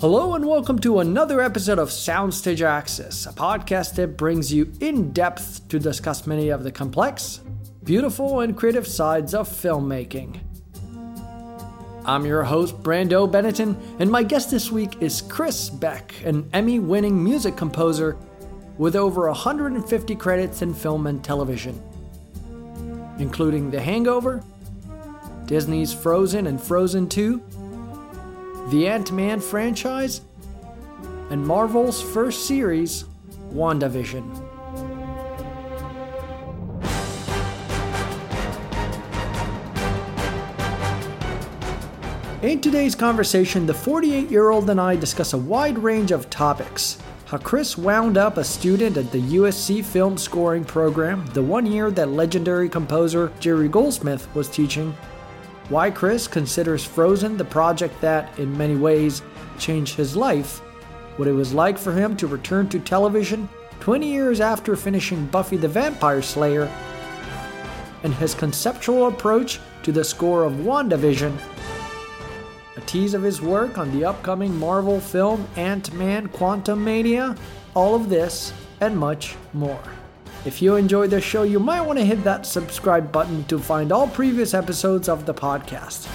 [0.00, 5.12] Hello and welcome to another episode of Soundstage Access, a podcast that brings you in
[5.12, 7.40] depth to discuss many of the complex,
[7.84, 10.40] beautiful, and creative sides of filmmaking.
[12.04, 16.80] I'm your host, Brando Benetton, and my guest this week is Chris Beck, an Emmy
[16.80, 18.16] winning music composer
[18.76, 21.80] with over 150 credits in film and television,
[23.20, 24.42] including The Hangover,
[25.46, 27.40] Disney's Frozen and Frozen 2
[28.68, 30.22] the Ant Man franchise,
[31.30, 33.04] and Marvel's first series,
[33.52, 34.40] WandaVision.
[42.42, 46.98] In today's conversation, the 48 year old and I discuss a wide range of topics.
[47.26, 51.90] How Chris wound up a student at the USC film scoring program the one year
[51.90, 54.94] that legendary composer Jerry Goldsmith was teaching,
[55.68, 59.22] why Chris considers Frozen the project that, in many ways,
[59.58, 60.58] changed his life,
[61.16, 63.48] what it was like for him to return to television
[63.80, 66.70] 20 years after finishing Buffy the Vampire Slayer,
[68.02, 71.36] and his conceptual approach to the score of WandaVision,
[72.76, 77.36] a tease of his work on the upcoming Marvel film Ant Man Quantumania,
[77.74, 79.93] all of this and much more.
[80.44, 83.90] If you enjoyed the show, you might want to hit that subscribe button to find
[83.90, 86.06] all previous episodes of the podcast.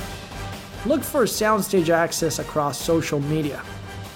[0.86, 3.64] Look for Soundstage Access across social media.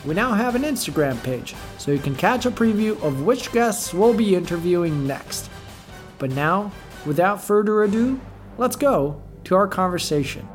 [0.06, 3.92] We now have an Instagram page, so you can catch a preview of which guests
[3.92, 5.50] we'll be interviewing next.
[6.20, 6.72] But now,
[7.08, 8.22] without further ado,
[8.60, 10.48] let's go to our conversation.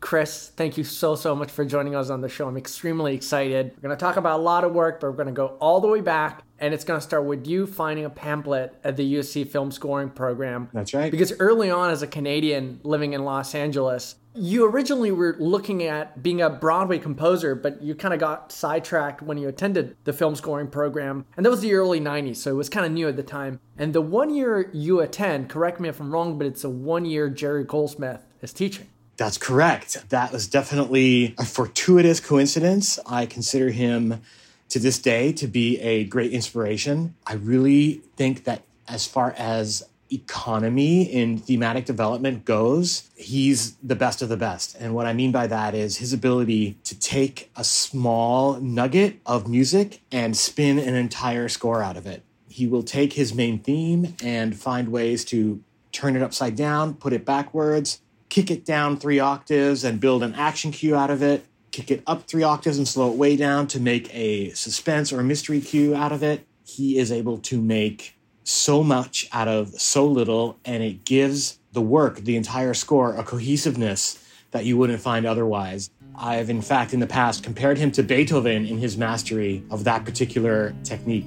[0.00, 2.46] Chris, thank you so, so much for joining us on the show.
[2.46, 3.72] I'm extremely excited.
[3.76, 5.80] We're going to talk about a lot of work, but we're going to go all
[5.80, 6.42] the way back.
[6.60, 10.10] And it's going to start with you finding a pamphlet at the USC film scoring
[10.10, 10.68] program.
[10.74, 11.10] That's right.
[11.10, 16.22] Because early on, as a Canadian living in Los Angeles, you originally were looking at
[16.22, 20.36] being a Broadway composer, but you kind of got sidetracked when you attended the film
[20.36, 21.24] scoring program.
[21.36, 23.58] And that was the early 90s, so it was kind of new at the time.
[23.76, 27.04] And the one year you attend, correct me if I'm wrong, but it's a one
[27.06, 28.86] year Jerry Goldsmith is teaching.
[29.16, 30.08] That's correct.
[30.10, 32.98] That was definitely a fortuitous coincidence.
[33.06, 34.22] I consider him
[34.70, 37.14] to this day to be a great inspiration.
[37.26, 44.22] I really think that as far as economy in thematic development goes, he's the best
[44.22, 44.76] of the best.
[44.78, 49.48] And what I mean by that is his ability to take a small nugget of
[49.48, 52.22] music and spin an entire score out of it.
[52.48, 57.12] He will take his main theme and find ways to turn it upside down, put
[57.12, 61.44] it backwards, kick it down three octaves and build an action cue out of it,
[61.70, 65.20] kick it up three octaves and slow it way down to make a suspense or
[65.20, 66.46] a mystery cue out of it.
[66.64, 71.80] He is able to make so much out of so little, and it gives the
[71.80, 75.90] work, the entire score, a cohesiveness that you wouldn't find otherwise.
[76.16, 80.04] I've, in fact, in the past compared him to Beethoven in his mastery of that
[80.04, 81.26] particular technique.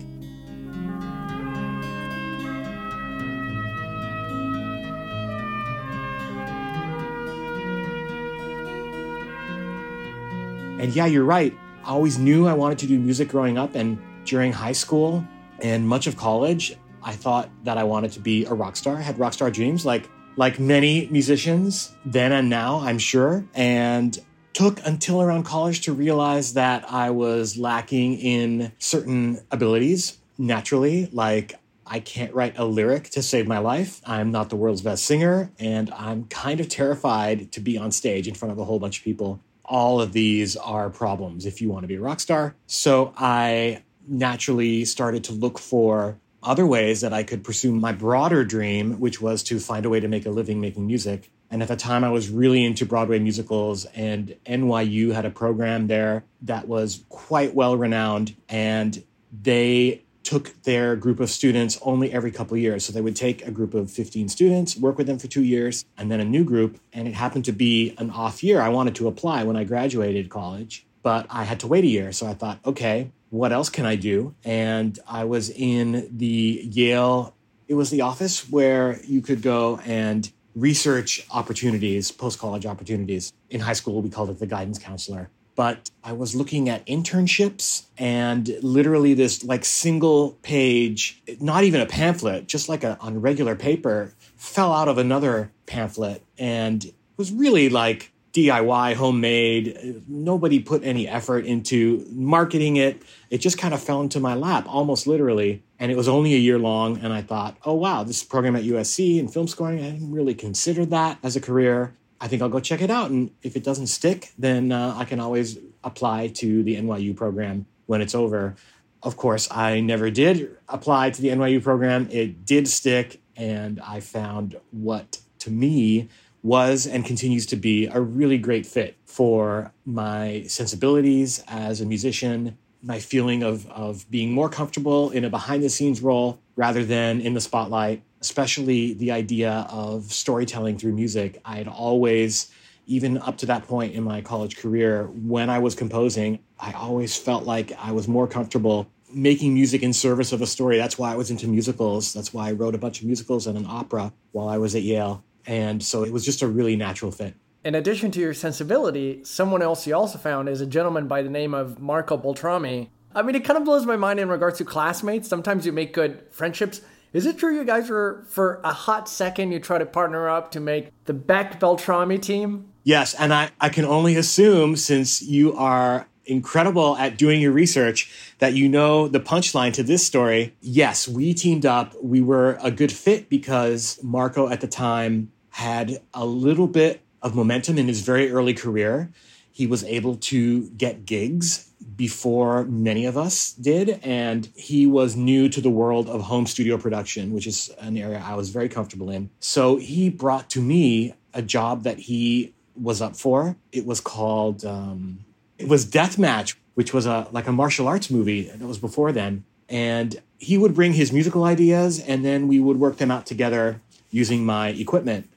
[10.83, 11.57] And yeah, you're right.
[11.85, 15.25] I always knew I wanted to do music growing up and during high school
[15.61, 16.75] and much of college.
[17.01, 18.97] I thought that I wanted to be a rock star.
[18.97, 23.45] I had rock star dreams like like many musicians then and now, I'm sure.
[23.53, 24.19] And
[24.51, 31.53] took until around college to realize that I was lacking in certain abilities naturally, like
[31.87, 34.01] I can't write a lyric to save my life.
[34.05, 38.27] I'm not the world's best singer, and I'm kind of terrified to be on stage
[38.27, 41.69] in front of a whole bunch of people all of these are problems if you
[41.69, 42.55] want to be a rock star.
[42.67, 48.43] So I naturally started to look for other ways that I could pursue my broader
[48.43, 51.31] dream, which was to find a way to make a living making music.
[51.49, 55.87] And at the time, I was really into Broadway musicals, and NYU had a program
[55.87, 58.35] there that was quite well renowned.
[58.49, 62.85] And they took their group of students only every couple years.
[62.85, 65.85] So they would take a group of 15 students, work with them for two years,
[65.97, 66.79] and then a new group.
[66.93, 68.61] And it happened to be an off year.
[68.61, 72.11] I wanted to apply when I graduated college, but I had to wait a year.
[72.11, 74.33] So I thought, okay, what else can I do?
[74.43, 77.35] And I was in the Yale,
[77.67, 83.33] it was the office where you could go and research opportunities, post college opportunities.
[83.49, 87.85] In high school, we called it the guidance counselor but I was looking at internships
[87.97, 93.55] and literally this like single page, not even a pamphlet, just like a on regular
[93.55, 100.03] paper, fell out of another pamphlet and was really like DIY, homemade.
[100.07, 103.03] Nobody put any effort into marketing it.
[103.29, 105.61] It just kind of fell into my lap, almost literally.
[105.77, 106.97] And it was only a year long.
[106.97, 110.33] And I thought, oh, wow, this program at USC in film scoring, I didn't really
[110.33, 111.93] consider that as a career.
[112.23, 113.11] I think I'll go check it out.
[113.11, 117.65] And if it doesn't stick, then uh, I can always apply to the NYU program
[117.85, 118.55] when it's over.
[119.03, 122.07] Of course, I never did apply to the NYU program.
[122.11, 126.07] It did stick, and I found what to me
[126.41, 132.57] was and continues to be a really great fit for my sensibilities as a musician,
[132.81, 137.19] my feeling of, of being more comfortable in a behind the scenes role rather than
[137.19, 141.41] in the spotlight, especially the idea of storytelling through music.
[141.43, 142.49] I had always,
[142.87, 147.17] even up to that point in my college career, when I was composing, I always
[147.17, 150.77] felt like I was more comfortable making music in service of a story.
[150.77, 152.13] That's why I was into musicals.
[152.13, 154.83] That's why I wrote a bunch of musicals and an opera while I was at
[154.83, 155.21] Yale.
[155.45, 157.35] And so it was just a really natural fit.
[157.65, 161.29] In addition to your sensibility, someone else you also found is a gentleman by the
[161.29, 162.89] name of Marco Beltrami.
[163.13, 165.27] I mean, it kind of blows my mind in regards to classmates.
[165.27, 166.79] Sometimes you make good friendships.
[167.13, 170.49] Is it true you guys were, for a hot second, you try to partner up
[170.51, 172.69] to make the Beck Beltrami team?
[172.83, 178.11] Yes, and I, I can only assume since you are incredible at doing your research
[178.39, 180.55] that you know the punchline to this story.
[180.61, 181.93] Yes, we teamed up.
[182.01, 187.35] We were a good fit because Marco at the time had a little bit of
[187.35, 189.11] momentum in his very early career.
[189.51, 191.69] He was able to get gigs
[192.03, 193.97] before many of us did.
[194.03, 198.21] And he was new to the world of home studio production, which is an area
[198.21, 199.29] I was very comfortable in.
[199.39, 203.55] So he brought to me a job that he was up for.
[203.71, 205.19] It was called um,
[205.57, 209.45] it was Deathmatch, which was a like a martial arts movie that was before then.
[209.69, 213.79] And he would bring his musical ideas, and then we would work them out together
[214.11, 215.29] using my equipment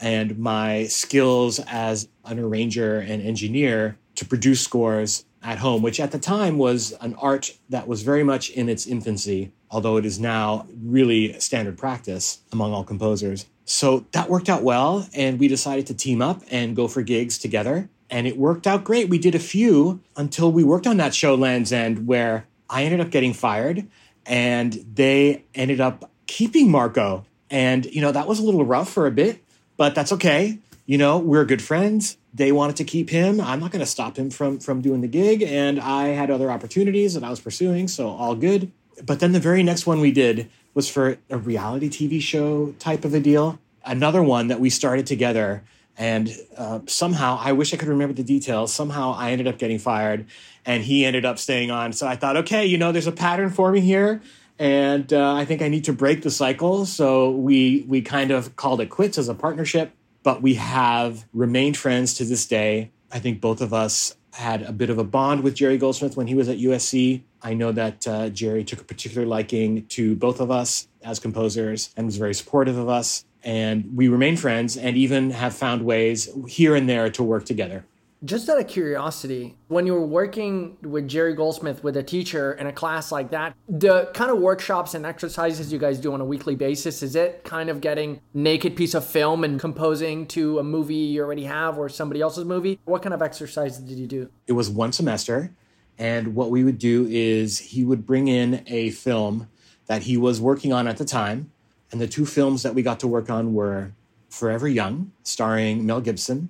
[0.00, 6.10] and my skills as an arranger and engineer to produce scores at home, which at
[6.10, 10.18] the time was an art that was very much in its infancy, although it is
[10.18, 13.46] now really standard practice among all composers.
[13.66, 17.38] So that worked out well, and we decided to team up and go for gigs
[17.38, 19.08] together and it worked out great.
[19.08, 23.00] We did a few until we worked on that show Land's End, where I ended
[23.00, 23.86] up getting fired,
[24.26, 27.24] and they ended up keeping Marco.
[27.50, 29.44] And you know that was a little rough for a bit,
[29.76, 30.58] but that's okay.
[30.86, 32.18] You know we're good friends.
[32.32, 33.40] They wanted to keep him.
[33.40, 36.50] I'm not going to stop him from from doing the gig, and I had other
[36.50, 38.70] opportunities that I was pursuing, so all good.
[39.04, 43.04] But then the very next one we did was for a reality TV show type
[43.04, 43.58] of a deal.
[43.84, 45.62] Another one that we started together
[45.96, 48.74] and uh, somehow, I wish I could remember the details.
[48.74, 50.26] Somehow I ended up getting fired
[50.66, 51.92] and he ended up staying on.
[51.92, 54.20] So I thought, okay, you know, there's a pattern forming here.
[54.58, 56.86] And uh, I think I need to break the cycle.
[56.86, 59.92] So we, we kind of called it quits as a partnership,
[60.24, 62.90] but we have remained friends to this day.
[63.12, 66.26] I think both of us had a bit of a bond with Jerry Goldsmith when
[66.26, 67.22] he was at USC.
[67.40, 71.90] I know that uh, Jerry took a particular liking to both of us as composers
[71.96, 76.30] and was very supportive of us and we remain friends and even have found ways
[76.48, 77.84] here and there to work together.
[78.24, 82.66] Just out of curiosity, when you were working with Jerry Goldsmith with a teacher in
[82.66, 86.24] a class like that, the kind of workshops and exercises you guys do on a
[86.24, 90.62] weekly basis, is it kind of getting naked piece of film and composing to a
[90.62, 92.80] movie you already have or somebody else's movie?
[92.84, 94.30] What kind of exercises did you do?
[94.46, 95.52] It was one semester.
[95.98, 99.48] And what we would do is he would bring in a film
[99.86, 101.52] that he was working on at the time
[101.92, 103.92] and the two films that we got to work on were
[104.28, 106.48] Forever Young, starring Mel Gibson,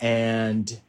[0.00, 0.80] and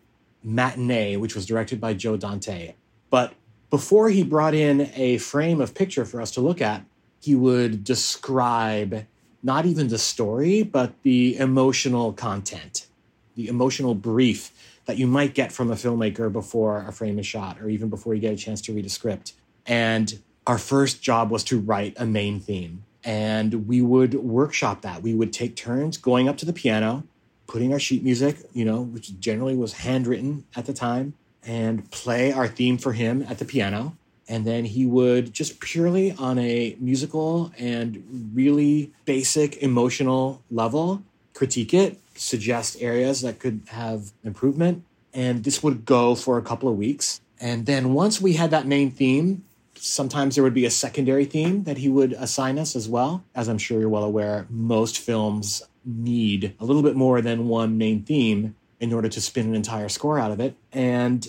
[0.43, 2.73] Matinee, which was directed by Joe Dante.
[3.09, 3.33] But
[3.69, 6.85] before he brought in a frame of picture for us to look at,
[7.19, 9.05] he would describe
[9.41, 12.87] not even the story, but the emotional content,
[13.35, 14.51] the emotional brief
[14.85, 18.13] that you might get from a filmmaker before a frame is shot, or even before
[18.13, 19.33] you get a chance to read a script.
[19.65, 25.01] And our first job was to write a main theme and we would workshop that.
[25.01, 27.03] We would take turns going up to the piano,
[27.47, 31.13] putting our sheet music, you know, which generally was handwritten at the time,
[31.45, 33.95] and play our theme for him at the piano.
[34.27, 41.73] And then he would just purely on a musical and really basic emotional level critique
[41.73, 44.83] it, suggest areas that could have improvement.
[45.13, 47.19] And this would go for a couple of weeks.
[47.39, 49.43] And then once we had that main theme,
[49.75, 53.23] sometimes there would be a secondary theme that he would assign us as well.
[53.35, 57.77] As I'm sure you're well aware, most films need a little bit more than one
[57.77, 60.55] main theme in order to spin an entire score out of it.
[60.71, 61.27] And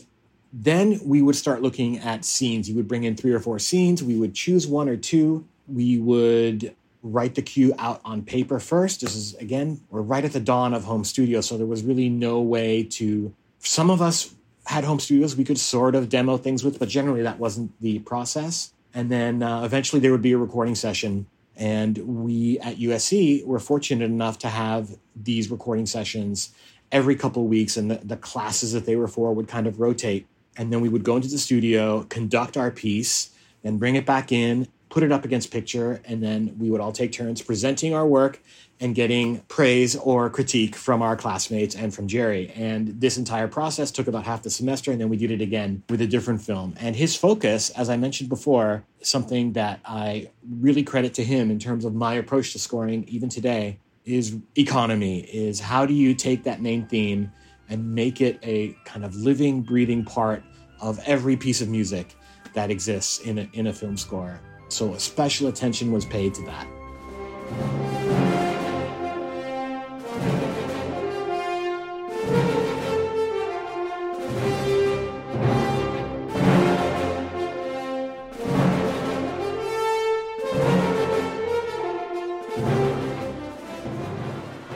[0.52, 2.68] then we would start looking at scenes.
[2.68, 4.02] You would bring in three or four scenes.
[4.02, 5.46] We would choose one or two.
[5.66, 9.00] We would write the cue out on paper first.
[9.00, 11.40] This is, again, we're right at the dawn of home studio.
[11.40, 14.34] So there was really no way to, some of us
[14.66, 17.98] had home studios we could sort of demo things with, but generally that wasn't the
[18.00, 18.72] process.
[18.94, 21.26] And then uh, eventually there would be a recording session.
[21.56, 26.52] And we at USC were fortunate enough to have these recording sessions
[26.90, 29.80] every couple of weeks, and the, the classes that they were for would kind of
[29.80, 30.26] rotate.
[30.56, 33.30] And then we would go into the studio, conduct our piece,
[33.62, 36.92] then bring it back in, put it up against picture, and then we would all
[36.92, 38.40] take turns presenting our work
[38.78, 42.52] and getting praise or critique from our classmates and from Jerry.
[42.54, 45.82] And this entire process took about half the semester, and then we did it again
[45.90, 46.76] with a different film.
[46.78, 51.58] And his focus, as I mentioned before, something that I really credit to him in
[51.58, 56.44] terms of my approach to scoring, even today, is economy, is how do you take
[56.44, 57.32] that main theme
[57.68, 60.44] and make it a kind of living, breathing part
[60.80, 62.14] of every piece of music
[62.52, 64.38] that exists in a, in a film score.
[64.74, 66.66] So special attention was paid to that.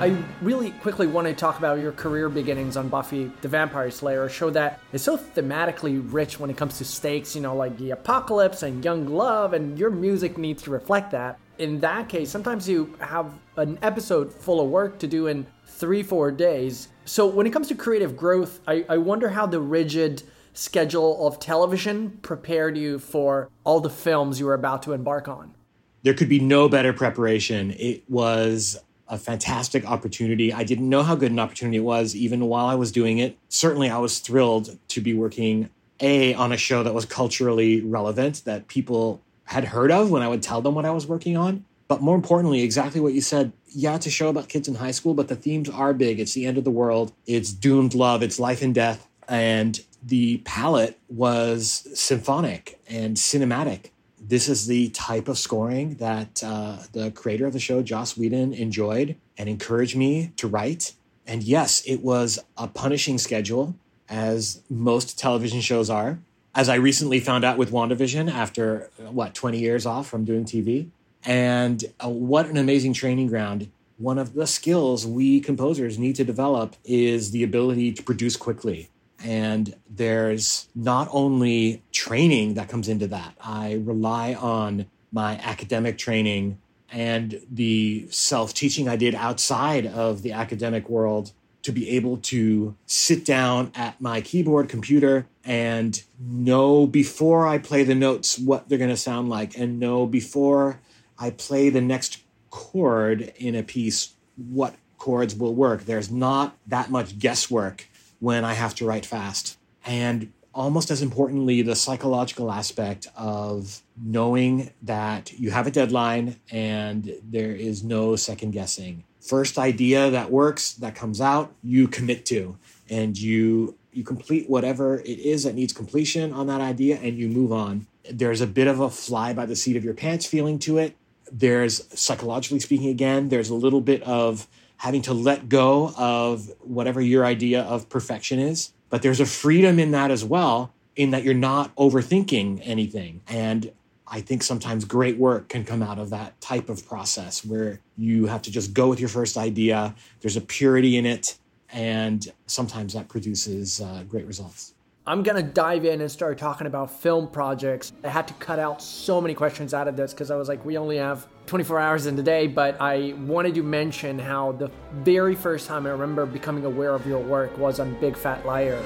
[0.09, 4.25] I really quickly want to talk about your career beginnings on Buffy the Vampire Slayer,
[4.25, 7.77] a show that is so thematically rich when it comes to stakes, you know, like
[7.77, 11.38] the apocalypse and young love, and your music needs to reflect that.
[11.59, 16.03] In that case, sometimes you have an episode full of work to do in three,
[16.03, 16.88] four days.
[17.05, 20.23] So when it comes to creative growth, I, I wonder how the rigid
[20.55, 25.55] schedule of television prepared you for all the films you were about to embark on.
[26.03, 27.73] There could be no better preparation.
[27.73, 30.53] It was a fantastic opportunity.
[30.53, 33.37] I didn't know how good an opportunity it was even while I was doing it.
[33.49, 38.45] Certainly, I was thrilled to be working a on a show that was culturally relevant
[38.45, 41.65] that people had heard of when I would tell them what I was working on.
[41.88, 43.53] But more importantly, exactly what you said.
[43.67, 46.21] Yeah, it's a show about kids in high school, but the themes are big.
[46.21, 47.12] It's the end of the world.
[47.27, 48.23] It's doomed love.
[48.23, 49.09] It's life and death.
[49.27, 56.79] And the palette was symphonic and cinematic this is the type of scoring that uh,
[56.93, 60.95] the creator of the show, Joss Whedon, enjoyed and encouraged me to write.
[61.27, 63.75] And yes, it was a punishing schedule,
[64.09, 66.19] as most television shows are.
[66.55, 70.89] As I recently found out with WandaVision after, what, 20 years off from doing TV.
[71.25, 73.71] And uh, what an amazing training ground.
[73.99, 78.89] One of the skills we composers need to develop is the ability to produce quickly
[79.23, 86.59] and there's not only training that comes into that, I rely on my academic training
[86.91, 91.33] and the self teaching I did outside of the academic world
[91.63, 97.83] to be able to sit down at my keyboard computer and know before I play
[97.85, 100.81] the notes what they're going to sound like, and know before
[101.19, 105.85] I play the next chord in a piece what chords will work.
[105.85, 107.89] There's not that much guesswork
[108.21, 109.59] when I have to write fast.
[109.85, 117.15] And almost as importantly, the psychological aspect of knowing that you have a deadline and
[117.23, 119.05] there is no second guessing.
[119.21, 122.57] First idea that works, that comes out, you commit to,
[122.89, 127.29] and you you complete whatever it is that needs completion on that idea and you
[127.29, 127.87] move on.
[128.09, 130.95] There's a bit of a fly by the seat of your pants feeling to it.
[131.33, 134.47] There's psychologically speaking again, there's a little bit of
[134.78, 138.73] having to let go of whatever your idea of perfection is.
[138.90, 143.20] But there's a freedom in that as well, in that you're not overthinking anything.
[143.28, 143.73] And
[144.06, 148.26] I think sometimes great work can come out of that type of process where you
[148.26, 149.94] have to just go with your first idea.
[150.20, 151.38] There's a purity in it.
[151.70, 154.75] And sometimes that produces uh, great results.
[155.06, 157.92] I'm gonna dive in and start talking about film projects.
[158.04, 160.64] I had to cut out so many questions out of this because I was like,
[160.64, 164.71] we only have 24 hours in the day, but I wanted to mention how the
[164.93, 168.78] very first time I remember becoming aware of your work was on Big Fat Liar.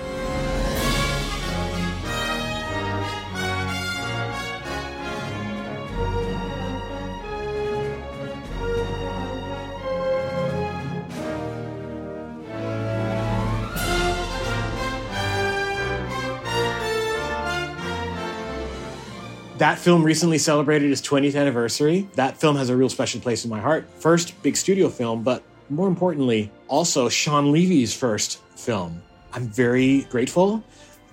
[19.62, 22.08] That film recently celebrated its 20th anniversary.
[22.16, 23.88] That film has a real special place in my heart.
[24.00, 29.00] First big studio film, but more importantly, also Shawn Levy's first film.
[29.32, 30.64] I'm very grateful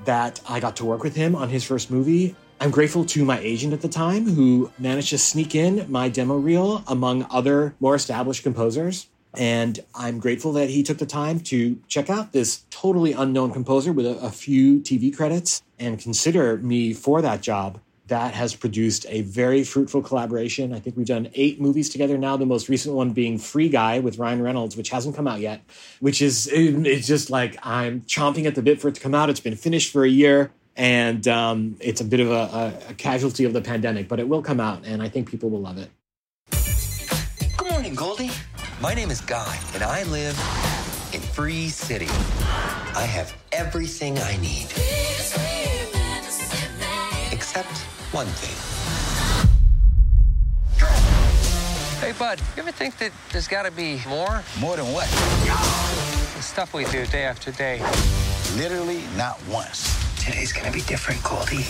[0.06, 2.36] that I got to work with him on his first movie.
[2.60, 6.36] I'm grateful to my agent at the time who managed to sneak in my demo
[6.36, 9.10] reel among other more established composers.
[9.36, 13.94] And I'm grateful that he took the time to check out this totally unknown composer
[13.94, 17.80] with a, a few TV credits and consider me for that job
[18.10, 20.74] that has produced a very fruitful collaboration.
[20.74, 22.38] I think we've done eight movies together now.
[22.38, 25.62] The most recent one being Free Guy with Ryan Reynolds, which hasn't come out yet.
[26.00, 29.30] Which is it's just like I'm chomping at the bit for it to come out.
[29.30, 32.94] It's been finished for a year, and um, it's a bit of a, a, a
[32.96, 35.78] casualty of the pandemic, but it will come out, and I think people will love
[35.78, 35.90] it.
[37.58, 38.32] Good morning, Goldie.
[38.82, 40.38] My name is Guy, and I live
[41.14, 42.08] in Free City.
[42.96, 44.68] I have everything I need.
[47.32, 48.58] Except one thing.
[52.02, 54.44] Hey, bud, you ever think that there's got to be more?
[54.60, 55.08] More than what?
[56.36, 57.82] The stuff we do day after day.
[58.56, 59.96] Literally not once.
[60.18, 61.66] Today's gonna be different, Goldie.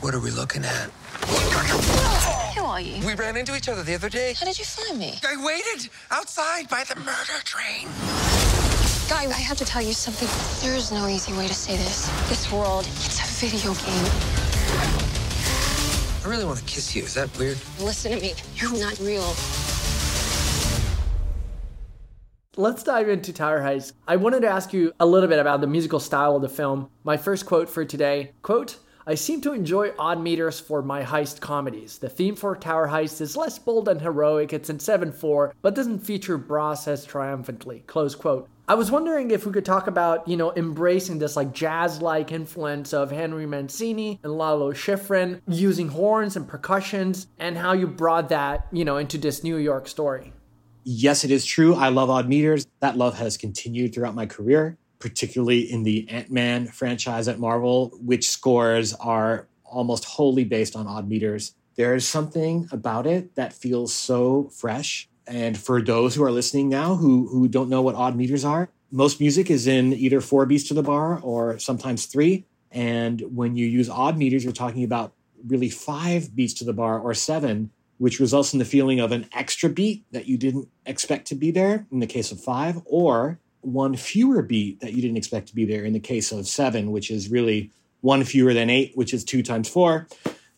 [0.00, 0.90] What are we looking at?
[2.56, 3.06] Who are you?
[3.06, 4.34] We ran into each other the other day.
[4.38, 5.18] How did you find me?
[5.24, 7.88] I waited outside by the murder train.
[9.08, 10.28] Guy, I have to tell you something.
[10.60, 12.08] There is no easy way to say this.
[12.28, 14.37] This world, it's a video game.
[16.28, 17.04] I really want to kiss you.
[17.04, 17.56] Is that weird?
[17.80, 18.34] Listen to me.
[18.56, 19.34] You're not real.
[22.54, 23.94] Let's dive into Tower Heist.
[24.06, 26.90] I wanted to ask you a little bit about the musical style of the film.
[27.02, 31.40] My first quote for today, quote, I seem to enjoy odd meters for my heist
[31.40, 31.96] comedies.
[31.96, 36.00] The theme for Tower Heist is less bold and heroic, it's in 7-4, but doesn't
[36.00, 37.84] feature brass as triumphantly.
[37.86, 38.50] Close quote.
[38.70, 42.92] I was wondering if we could talk about, you know, embracing this like jazz-like influence
[42.92, 48.66] of Henry Mancini and Lalo Schifrin, using horns and percussions, and how you brought that,
[48.70, 50.34] you know, into this New York story.
[50.84, 51.76] Yes, it is true.
[51.76, 52.66] I love odd meters.
[52.80, 57.98] That love has continued throughout my career, particularly in the Ant Man franchise at Marvel,
[58.02, 61.54] which scores are almost wholly based on odd meters.
[61.76, 65.08] There is something about it that feels so fresh.
[65.28, 68.70] And for those who are listening now who, who don't know what odd meters are,
[68.90, 72.46] most music is in either four beats to the bar or sometimes three.
[72.70, 75.12] And when you use odd meters, you're talking about
[75.46, 79.26] really five beats to the bar or seven which results in the feeling of an
[79.32, 83.38] extra beat that you didn't expect to be there in the case of five, or
[83.60, 86.92] one fewer beat that you didn't expect to be there in the case of seven,
[86.92, 87.70] which is really
[88.00, 90.06] one fewer than eight, which is two times four.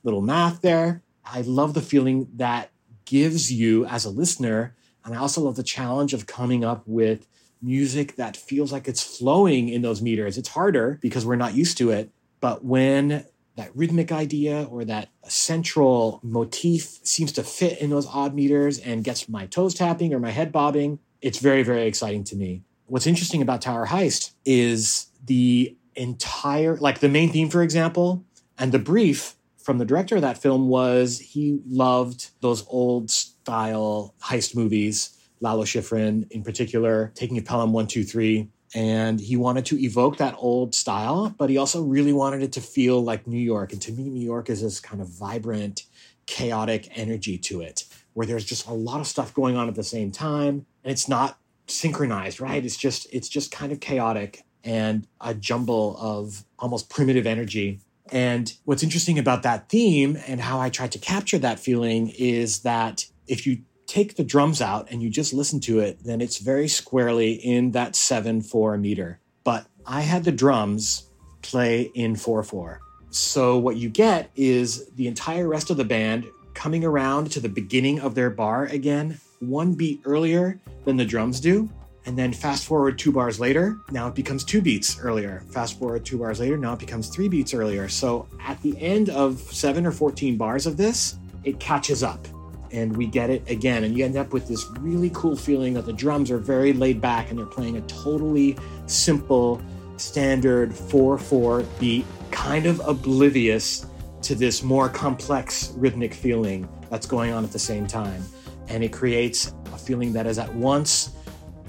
[0.05, 1.03] Little math there.
[1.25, 2.70] I love the feeling that
[3.11, 4.77] gives you as a listener.
[5.05, 7.27] And I also love the challenge of coming up with
[7.61, 10.39] music that feels like it's flowing in those meters.
[10.39, 12.11] It's harder because we're not used to it.
[12.41, 13.27] But when
[13.57, 19.03] that rhythmic idea or that central motif seems to fit in those odd meters and
[19.03, 21.01] gets my toes tapping or my head bobbing.
[21.21, 22.63] It's very, very exciting to me.
[22.87, 28.25] What's interesting about Tower Heist is the entire, like the main theme, for example,
[28.57, 29.35] and the brief
[29.71, 35.63] from the director of that film was he loved those old style heist movies, Lalo
[35.63, 41.33] Schifrin in particular, Taking of Pelham 123 and he wanted to evoke that old style,
[41.39, 43.73] but he also really wanted it to feel like New York.
[43.73, 45.85] And to me, New York is this kind of vibrant,
[46.27, 49.85] chaotic energy to it, where there's just a lot of stuff going on at the
[49.85, 52.65] same time, and it's not synchronized, right?
[52.65, 57.79] It's just it's just kind of chaotic and a jumble of almost primitive energy.
[58.13, 62.61] And what's interesting about that theme and how I tried to capture that feeling is
[62.61, 66.39] that if you take the drums out and you just listen to it, then it's
[66.39, 69.21] very squarely in that 7 4 meter.
[69.45, 71.11] But I had the drums
[71.43, 72.81] play in 4 4.
[73.11, 77.49] So what you get is the entire rest of the band coming around to the
[77.49, 81.69] beginning of their bar again, one beat earlier than the drums do.
[82.07, 85.43] And then fast forward two bars later, now it becomes two beats earlier.
[85.51, 87.89] Fast forward two bars later, now it becomes three beats earlier.
[87.89, 92.27] So at the end of seven or 14 bars of this, it catches up
[92.73, 93.85] and we get it again.
[93.85, 97.01] And you end up with this really cool feeling that the drums are very laid
[97.01, 99.61] back and they're playing a totally simple,
[99.97, 103.87] standard 4 4 beat, kind of oblivious
[104.23, 108.23] to this more complex rhythmic feeling that's going on at the same time.
[108.69, 111.17] And it creates a feeling that is at once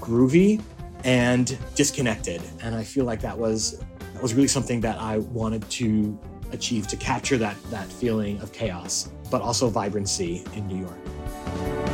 [0.02, 0.60] groovy
[1.04, 2.42] and disconnected.
[2.62, 3.78] And I feel like that was
[4.12, 6.18] that was really something that I wanted to
[6.50, 11.91] achieve to capture that that feeling of chaos but also vibrancy in New York.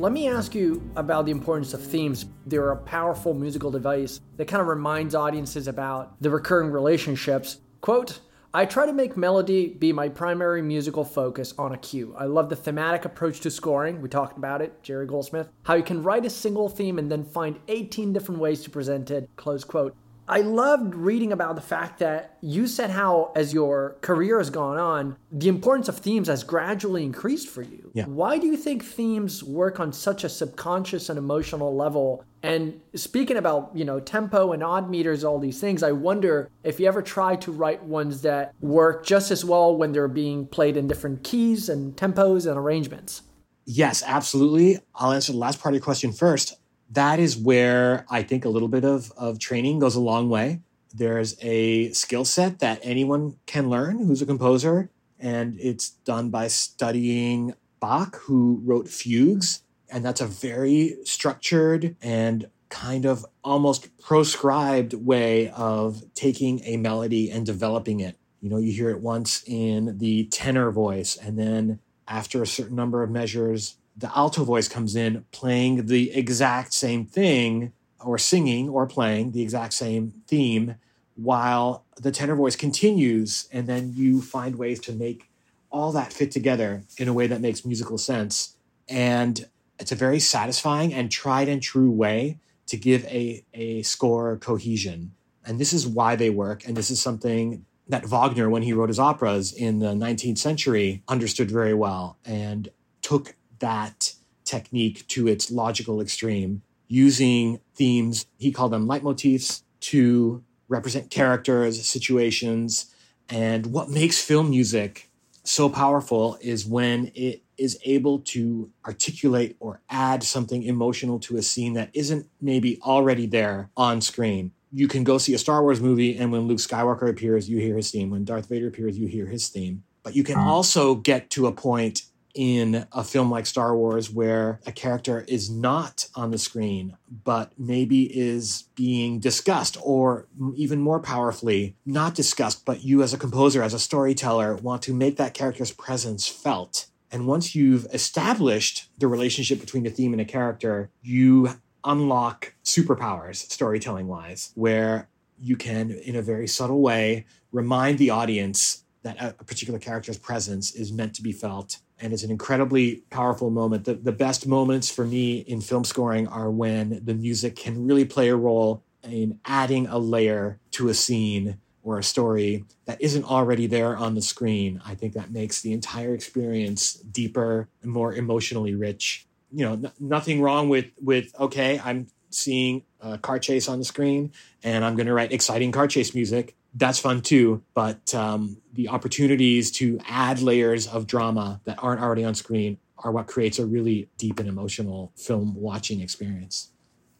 [0.00, 2.24] Let me ask you about the importance of themes.
[2.46, 7.58] They're a powerful musical device that kind of reminds audiences about the recurring relationships.
[7.82, 8.20] Quote,
[8.54, 12.14] I try to make melody be my primary musical focus on a cue.
[12.16, 14.00] I love the thematic approach to scoring.
[14.00, 15.50] We talked about it, Jerry Goldsmith.
[15.64, 19.10] How you can write a single theme and then find 18 different ways to present
[19.10, 19.28] it.
[19.36, 19.94] Close quote.
[20.30, 24.78] I loved reading about the fact that you said how, as your career has gone
[24.78, 27.90] on, the importance of themes has gradually increased for you.
[27.94, 28.04] Yeah.
[28.04, 32.24] Why do you think themes work on such a subconscious and emotional level?
[32.44, 36.78] And speaking about, you know, tempo and odd meters, all these things, I wonder if
[36.78, 40.76] you ever try to write ones that work just as well when they're being played
[40.76, 43.22] in different keys and tempos and arrangements.
[43.66, 44.78] Yes, absolutely.
[44.94, 46.54] I'll answer the last part of your question first
[46.90, 50.60] that is where I think a little bit of, of training goes a long way.
[50.92, 56.48] there's a skill set that anyone can learn who's a composer, and it's done by
[56.48, 59.62] studying Bach, who wrote fugues.
[59.88, 67.30] And that's a very structured and kind of almost proscribed way of taking a melody
[67.30, 68.16] and developing it.
[68.40, 72.76] You know, you hear it once in the tenor voice, and then after a certain
[72.76, 78.68] number of measures, the alto voice comes in playing the exact same thing or singing
[78.68, 80.74] or playing the exact same theme
[81.16, 85.30] while the tenor voice continues and then you find ways to make
[85.70, 88.56] all that fit together in a way that makes musical sense.
[88.88, 89.46] And
[89.78, 95.12] it's a very satisfying and tried and true way to give a, a score cohesion.
[95.44, 98.88] And this is why they work and this is something that wagner when he wrote
[98.88, 102.70] his operas in the 19th century understood very well and
[103.02, 111.10] took that technique to its logical extreme using themes, he called them leitmotifs, to represent
[111.10, 112.92] characters, situations.
[113.28, 115.08] And what makes film music
[115.44, 121.42] so powerful is when it is able to articulate or add something emotional to a
[121.42, 124.52] scene that isn't maybe already there on screen.
[124.72, 127.76] You can go see a Star Wars movie, and when Luke Skywalker appears, you hear
[127.76, 128.10] his theme.
[128.10, 129.82] When Darth Vader appears, you hear his theme.
[130.02, 130.44] But you can mm.
[130.44, 132.02] also get to a point
[132.34, 137.52] in a film like Star Wars where a character is not on the screen, but
[137.58, 143.62] maybe is being discussed, or even more powerfully, not discussed, but you as a composer,
[143.62, 146.86] as a storyteller, want to make that character's presence felt.
[147.10, 151.50] And once you've established the relationship between the theme and a character, you
[151.84, 158.84] unlock superpowers storytelling wise, where you can, in a very subtle way, remind the audience
[159.02, 163.50] that a particular character's presence is meant to be felt and it's an incredibly powerful
[163.50, 163.84] moment.
[163.84, 168.04] The, the best moments for me in film scoring are when the music can really
[168.04, 173.24] play a role in adding a layer to a scene or a story that isn't
[173.24, 174.80] already there on the screen.
[174.84, 179.26] I think that makes the entire experience deeper and more emotionally rich.
[179.52, 183.84] You know, n- nothing wrong with with okay, I'm seeing a car chase on the
[183.84, 184.32] screen
[184.62, 187.62] and I'm going to write exciting car chase music that's fun too.
[187.74, 193.12] But um, the opportunities to add layers of drama that aren't already on screen are
[193.12, 196.70] what creates a really deep and emotional film watching experience.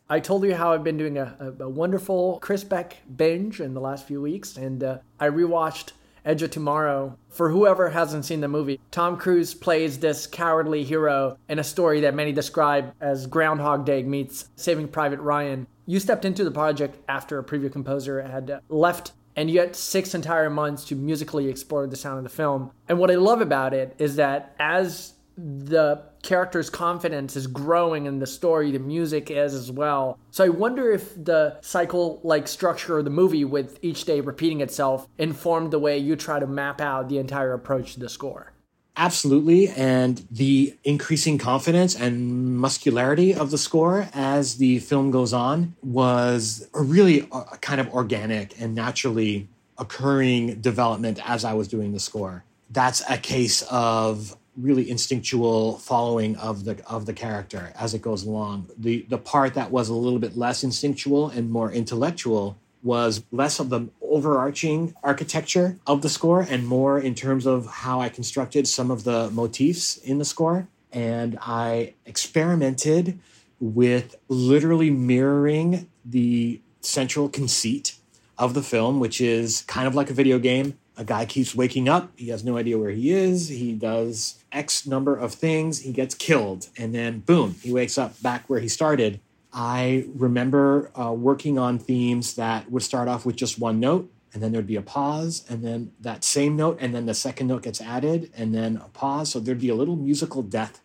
[0.09, 3.75] I told you how I've been doing a, a, a wonderful Chris Beck binge in
[3.75, 5.93] the last few weeks, and uh, I rewatched
[6.25, 7.17] Edge of Tomorrow.
[7.29, 12.01] For whoever hasn't seen the movie, Tom Cruise plays this cowardly hero in a story
[12.01, 15.67] that many describe as Groundhog Day meets Saving Private Ryan.
[15.87, 20.15] You stepped into the project after a preview composer had left and you get six
[20.15, 22.71] entire months to musically explore the sound of the film.
[22.91, 28.19] And what I love about it is that as the character's confidence is growing in
[28.19, 30.19] the story, the music is as well.
[30.31, 34.61] So I wonder if the cycle like structure of the movie with each day repeating
[34.61, 38.53] itself informed the way you try to map out the entire approach to the score.
[38.97, 39.69] Absolutely.
[39.69, 46.69] And the increasing confidence and muscularity of the score as the film goes on was
[46.75, 49.49] a really a uh, kind of organic and naturally
[49.79, 52.45] occurring development as I was doing the score.
[52.69, 58.25] That's a case of really instinctual following of the of the character as it goes
[58.25, 58.69] along.
[58.77, 63.61] The the part that was a little bit less instinctual and more intellectual was less
[63.61, 68.67] of the overarching architecture of the score and more in terms of how I constructed
[68.67, 70.69] some of the motifs in the score.
[70.93, 73.19] And I experimented
[73.61, 77.97] with literally mirroring the central conceit
[78.39, 80.79] of the film, which is kind of like a video game.
[80.97, 82.11] A guy keeps waking up.
[82.17, 83.49] He has no idea where he is.
[83.49, 85.81] He does X number of things.
[85.81, 86.69] He gets killed.
[86.77, 89.21] And then, boom, he wakes up back where he started
[89.53, 94.43] I remember uh, working on themes that would start off with just one note, and
[94.43, 97.63] then there'd be a pause, and then that same note, and then the second note
[97.63, 99.31] gets added, and then a pause.
[99.33, 100.81] So there'd be a little musical death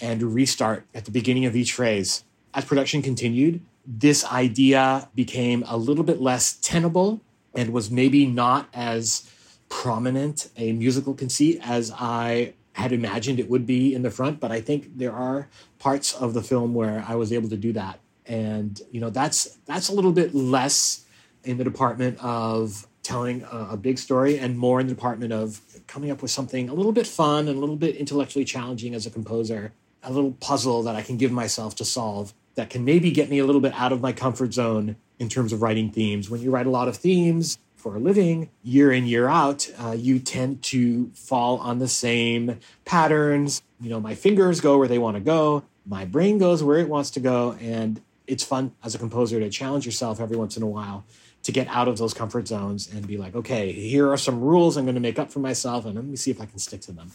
[0.00, 2.24] and restart at the beginning of each phrase.
[2.52, 7.20] As production continued, this idea became a little bit less tenable
[7.54, 9.28] and was maybe not as
[9.68, 14.52] prominent a musical conceit as I had imagined it would be in the front, but
[14.52, 17.98] I think there are parts of the film where I was able to do that.
[18.26, 21.04] And you know, that's that's a little bit less
[21.44, 25.60] in the department of telling a, a big story and more in the department of
[25.86, 29.06] coming up with something a little bit fun and a little bit intellectually challenging as
[29.06, 33.10] a composer, a little puzzle that I can give myself to solve that can maybe
[33.10, 36.28] get me a little bit out of my comfort zone in terms of writing themes.
[36.28, 39.92] When you write a lot of themes, for a living, year in, year out, uh,
[39.92, 43.62] you tend to fall on the same patterns.
[43.80, 46.88] You know, my fingers go where they want to go, my brain goes where it
[46.88, 47.56] wants to go.
[47.60, 51.04] And it's fun as a composer to challenge yourself every once in a while
[51.42, 54.76] to get out of those comfort zones and be like, okay, here are some rules
[54.76, 56.82] I'm going to make up for myself, and let me see if I can stick
[56.82, 57.10] to them.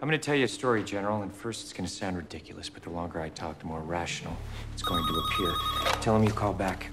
[0.00, 2.68] I'm going to tell you a story, General, and first it's going to sound ridiculous,
[2.68, 4.36] but the longer I talk, the more rational
[4.72, 5.54] it's going to appear.
[6.00, 6.90] Tell him you call back.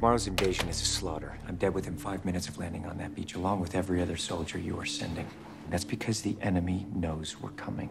[0.00, 1.38] Tomorrow's invasion is a slaughter.
[1.46, 4.56] I'm dead within five minutes of landing on that beach, along with every other soldier
[4.56, 5.28] you are sending.
[5.68, 7.90] That's because the enemy knows we're coming.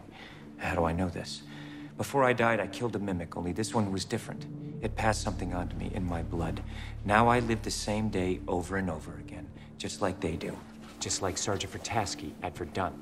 [0.56, 1.42] How do I know this?
[1.96, 4.44] Before I died, I killed a mimic, only this one was different.
[4.82, 6.64] It passed something on to me in my blood.
[7.04, 9.46] Now I live the same day over and over again,
[9.78, 10.58] just like they do.
[10.98, 12.92] Just like Sergeant Vrataski at Verdun.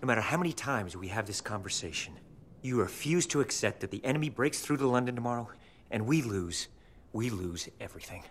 [0.00, 2.14] No matter how many times we have this conversation,
[2.62, 5.50] you refuse to accept that the enemy breaks through to London tomorrow,
[5.90, 6.68] and we lose.
[7.12, 8.22] We lose everything.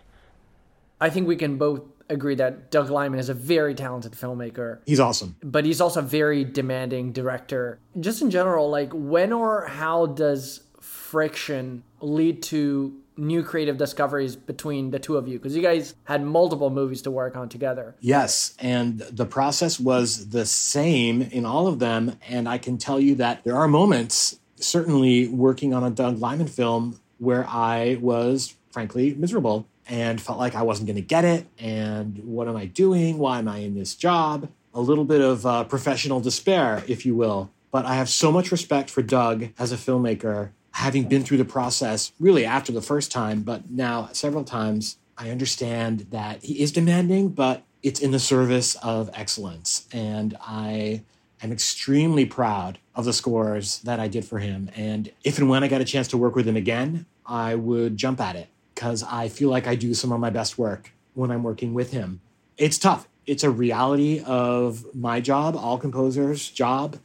[1.00, 4.78] I think we can both agree that Doug Liman is a very talented filmmaker.
[4.86, 5.36] He's awesome.
[5.42, 7.80] But he's also a very demanding director.
[7.98, 14.90] Just in general, like when or how does friction lead to new creative discoveries between
[14.90, 15.38] the two of you?
[15.38, 17.96] Because you guys had multiple movies to work on together.
[18.00, 18.54] Yes.
[18.58, 22.16] And the process was the same in all of them.
[22.28, 26.48] And I can tell you that there are moments, certainly working on a Doug Liman
[26.48, 31.46] film, where I was frankly miserable and felt like I wasn't going to get it.
[31.58, 33.18] And what am I doing?
[33.18, 34.48] Why am I in this job?
[34.74, 37.50] A little bit of uh, professional despair, if you will.
[37.70, 41.44] But I have so much respect for Doug as a filmmaker, having been through the
[41.44, 44.98] process really after the first time, but now several times.
[45.18, 49.86] I understand that he is demanding, but it's in the service of excellence.
[49.92, 51.02] And I
[51.42, 54.70] am extremely proud of the scores that I did for him.
[54.74, 57.96] And if and when I got a chance to work with him again, I would
[57.96, 58.48] jump at it
[58.82, 61.92] because I feel like I do some of my best work when I'm working with
[61.92, 62.20] him.
[62.58, 63.06] It's tough.
[63.26, 66.98] It's a reality of my job, all composers' job,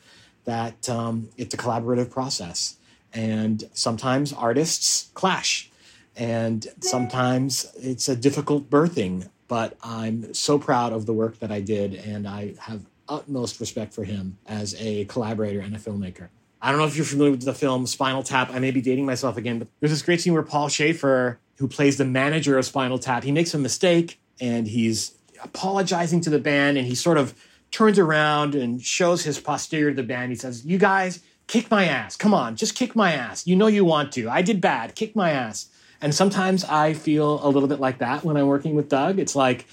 [0.46, 2.78] that um, it's a collaborative process.
[3.14, 5.70] And sometimes artists clash,
[6.16, 9.30] and sometimes it's a difficult birthing.
[9.48, 13.94] But I'm so proud of the work that I did, and I have utmost respect
[13.94, 16.30] for him as a collaborator and a filmmaker.
[16.60, 18.50] I don't know if you're familiar with the film Spinal Tap.
[18.52, 21.68] I may be dating myself again, but there's this great scene where Paul Shaffer who
[21.68, 26.40] plays the manager of Spinal Tap, he makes a mistake and he's apologizing to the
[26.40, 27.34] band and he sort of
[27.72, 30.32] turns around and shows his posterior to the band.
[30.32, 32.16] He says, You guys, kick my ass.
[32.16, 33.46] Come on, just kick my ass.
[33.48, 34.30] You know you want to.
[34.30, 34.96] I did bad.
[34.96, 35.70] Kick my ass.
[36.00, 39.18] And sometimes I feel a little bit like that when I'm working with Doug.
[39.18, 39.66] It's like,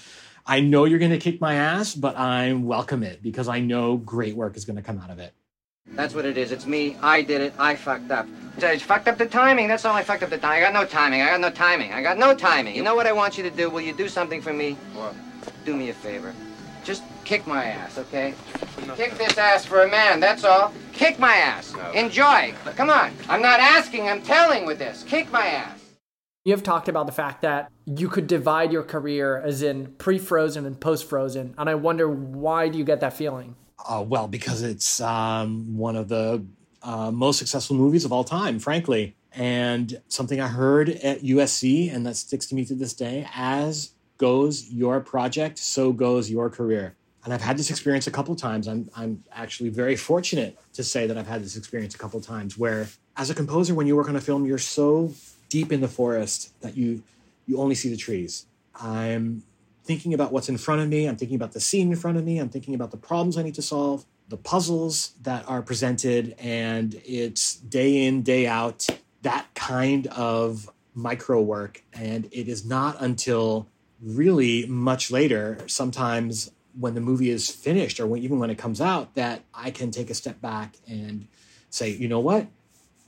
[0.45, 3.97] I know you're going to kick my ass, but I welcome it because I know
[3.97, 5.33] great work is going to come out of it.
[5.95, 6.51] That's what it is.
[6.51, 6.97] It's me.
[7.01, 7.53] I did it.
[7.57, 8.27] I fucked up.
[8.61, 9.67] I fucked up the timing.
[9.67, 10.63] That's all I fucked up the timing.
[10.63, 11.21] I got no timing.
[11.21, 11.93] I got no timing.
[11.93, 12.75] I got no timing.
[12.75, 13.69] You know what I want you to do?
[13.69, 14.73] Will you do something for me?
[14.93, 15.15] What?
[15.65, 16.33] Do me a favor.
[16.83, 18.33] Just kick my ass, okay?
[18.85, 18.93] No.
[18.95, 20.71] Kick this ass for a man, that's all.
[20.93, 21.73] Kick my ass.
[21.73, 21.91] No.
[21.93, 22.53] Enjoy.
[22.75, 23.11] Come on.
[23.27, 25.03] I'm not asking, I'm telling with this.
[25.07, 25.79] Kick my ass.
[26.43, 30.19] You have talked about the fact that you could divide your career as in pre
[30.19, 31.55] frozen and post frozen.
[31.57, 33.55] And I wonder why do you get that feeling?
[33.77, 36.43] Uh, well, because it's um, one of the
[36.81, 39.15] uh, most successful movies of all time, frankly.
[39.33, 43.91] And something I heard at USC, and that sticks to me to this day as
[44.17, 46.95] goes your project, so goes your career.
[47.25, 48.67] And I've had this experience a couple times.
[48.67, 52.57] I'm, I'm actually very fortunate to say that I've had this experience a couple times
[52.57, 55.11] where, as a composer, when you work on a film, you're so
[55.49, 57.03] deep in the forest that you
[57.47, 58.45] you only see the trees.
[58.79, 59.43] I'm
[59.85, 61.05] thinking about what's in front of me.
[61.05, 62.39] I'm thinking about the scene in front of me.
[62.39, 66.99] I'm thinking about the problems I need to solve, the puzzles that are presented, and
[67.05, 68.87] it's day in, day out,
[69.21, 71.83] that kind of micro work.
[71.93, 73.67] And it is not until
[74.01, 78.81] really much later, sometimes when the movie is finished or when, even when it comes
[78.81, 81.27] out, that I can take a step back and
[81.69, 82.47] say, you know what?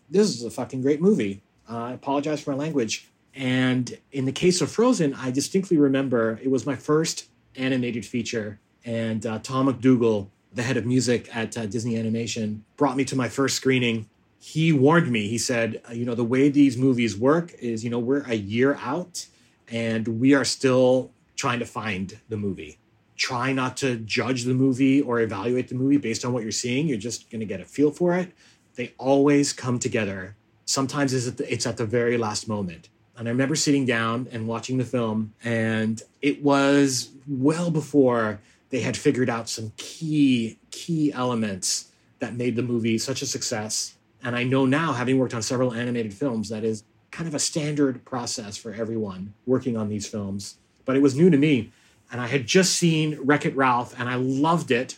[0.09, 1.41] This is a fucking great movie.
[1.69, 3.09] Uh, I apologize for my language.
[3.38, 8.60] And in the case of Frozen, I distinctly remember it was my first animated feature,
[8.84, 13.15] and uh, Tom MacDougall, the head of music at uh, Disney Animation, brought me to
[13.15, 14.10] my first screening.
[14.39, 15.28] He warned me.
[15.28, 18.34] He said, uh, "You know, the way these movies work is, you know, we're a
[18.34, 19.28] year out,
[19.69, 22.80] and we are still trying to find the movie.
[23.15, 26.88] Try not to judge the movie or evaluate the movie based on what you're seeing.
[26.88, 28.32] You're just going to get a feel for it.
[28.73, 30.36] They always come together.
[30.65, 34.27] Sometimes it's at the, it's at the very last moment." And I remember sitting down
[34.32, 40.60] and watching the film, and it was well before they had figured out some key,
[40.69, 43.95] key elements that made the movie such a success.
[44.23, 47.39] And I know now, having worked on several animated films, that is kind of a
[47.39, 50.58] standard process for everyone working on these films.
[50.86, 51.71] But it was new to me.
[52.12, 54.97] And I had just seen Wreck It Ralph, and I loved it.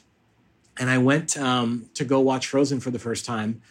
[0.78, 3.62] And I went um, to go watch Frozen for the first time.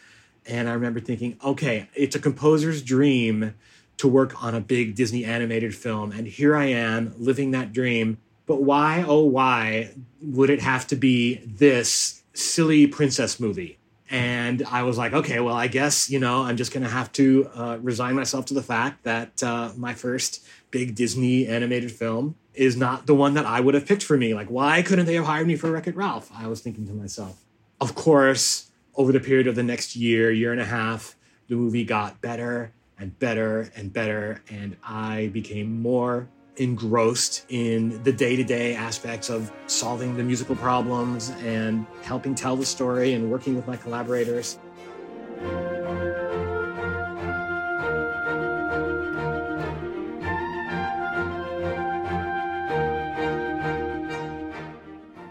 [0.46, 3.54] And I remember thinking, okay, it's a composer's dream
[3.98, 6.12] to work on a big Disney animated film.
[6.12, 8.18] And here I am living that dream.
[8.46, 9.90] But why, oh, why
[10.22, 13.78] would it have to be this silly princess movie?
[14.10, 17.12] And I was like, okay, well, I guess, you know, I'm just going to have
[17.12, 22.36] to uh, resign myself to the fact that uh, my first big Disney animated film
[22.54, 24.32] is not the one that I would have picked for me.
[24.32, 26.30] Like, why couldn't they have hired me for Wreck It Ralph?
[26.34, 27.44] I was thinking to myself.
[27.80, 31.14] Of course, over the period of the next year, year and a half,
[31.48, 34.42] the movie got better and better and better.
[34.50, 40.56] And I became more engrossed in the day to day aspects of solving the musical
[40.56, 44.58] problems and helping tell the story and working with my collaborators.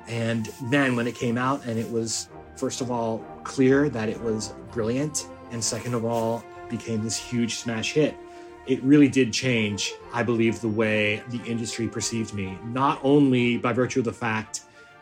[0.07, 4.21] And then when it came out, and it was, first of all, clear that it
[4.21, 8.15] was brilliant, and second of all, became this huge smash hit,
[8.67, 13.71] it really did change, I believe, the way the industry perceived me, not only by
[13.71, 14.61] virtue of the fact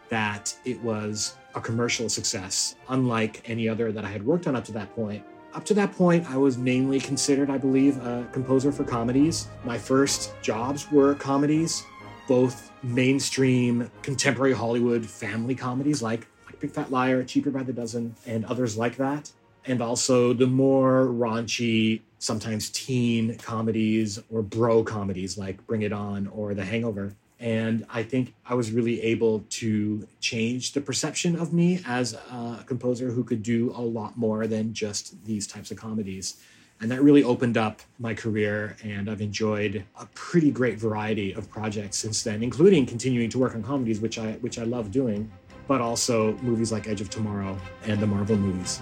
[0.10, 4.66] that it was a commercial success, unlike any other that I had worked on up
[4.66, 5.24] to that point.
[5.54, 9.48] Up to that point, I was mainly considered, I believe, a composer for comedies.
[9.64, 11.82] My first jobs were comedies,
[12.28, 18.16] both mainstream contemporary Hollywood family comedies like, like Big Fat Liar, Cheaper by the Dozen,
[18.28, 19.32] and others like that.
[19.68, 26.28] And also the more raunchy, sometimes teen comedies or bro comedies like Bring It On
[26.28, 27.16] or The Hangover.
[27.40, 32.64] And I think I was really able to change the perception of me as a
[32.66, 36.38] composer who could do a lot more than just these types of comedies.
[36.82, 41.50] And that really opened up my career, and I've enjoyed a pretty great variety of
[41.50, 45.32] projects since then, including continuing to work on comedies, which I which I love doing,
[45.68, 48.82] but also movies like Edge of Tomorrow and the Marvel movies.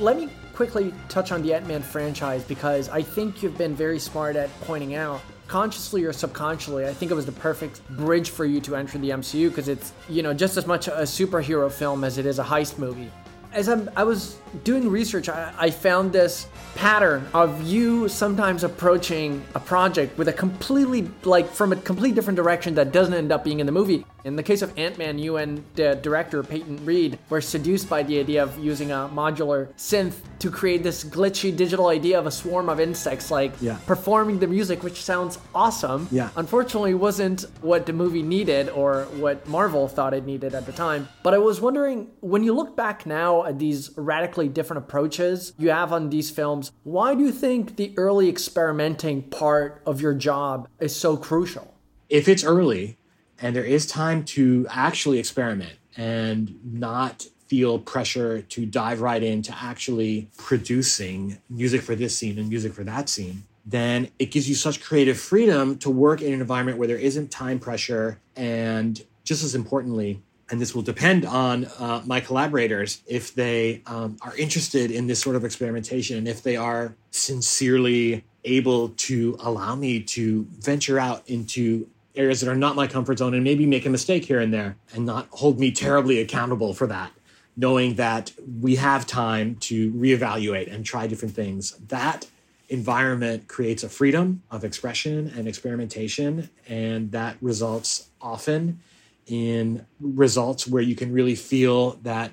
[0.00, 4.00] Let me quickly touch on the Ant Man franchise because I think you've been very
[4.00, 5.20] smart at pointing out,
[5.52, 9.10] consciously or subconsciously, I think it was the perfect bridge for you to enter the
[9.10, 12.42] MCU because it's, you know, just as much a superhero film as it is a
[12.42, 13.10] heist movie.
[13.52, 19.44] As I'm, i was doing research, I, I found this pattern of you sometimes approaching
[19.54, 23.44] a project with a completely, like, from a completely different direction that doesn't end up
[23.44, 24.06] being in the movie.
[24.24, 28.04] In the case of Ant Man, you and the director Peyton Reed were seduced by
[28.04, 32.30] the idea of using a modular synth to create this glitchy digital idea of a
[32.30, 33.78] swarm of insects, like Yeah.
[33.86, 36.06] performing the music, which sounds awesome.
[36.12, 36.28] Yeah.
[36.36, 41.08] Unfortunately, wasn't what the movie needed or what Marvel thought it needed at the time.
[41.24, 45.70] But I was wondering, when you look back now at these radically different approaches you
[45.70, 50.68] have on these films, why do you think the early experimenting part of your job
[50.80, 51.68] is so crucial?
[52.08, 52.98] if it's early
[53.42, 59.54] and there is time to actually experiment and not feel pressure to dive right into
[59.54, 64.54] actually producing music for this scene and music for that scene, then it gives you
[64.54, 68.18] such creative freedom to work in an environment where there isn't time pressure.
[68.36, 74.16] And just as importantly, and this will depend on uh, my collaborators if they um,
[74.22, 79.74] are interested in this sort of experimentation and if they are sincerely able to allow
[79.74, 83.86] me to venture out into areas that are not my comfort zone and maybe make
[83.86, 87.12] a mistake here and there and not hold me terribly accountable for that
[87.56, 92.26] knowing that we have time to reevaluate and try different things that
[92.68, 98.80] environment creates a freedom of expression and experimentation and that results often
[99.26, 102.32] in results where you can really feel that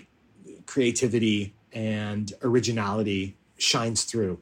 [0.66, 4.40] creativity and originality shines through.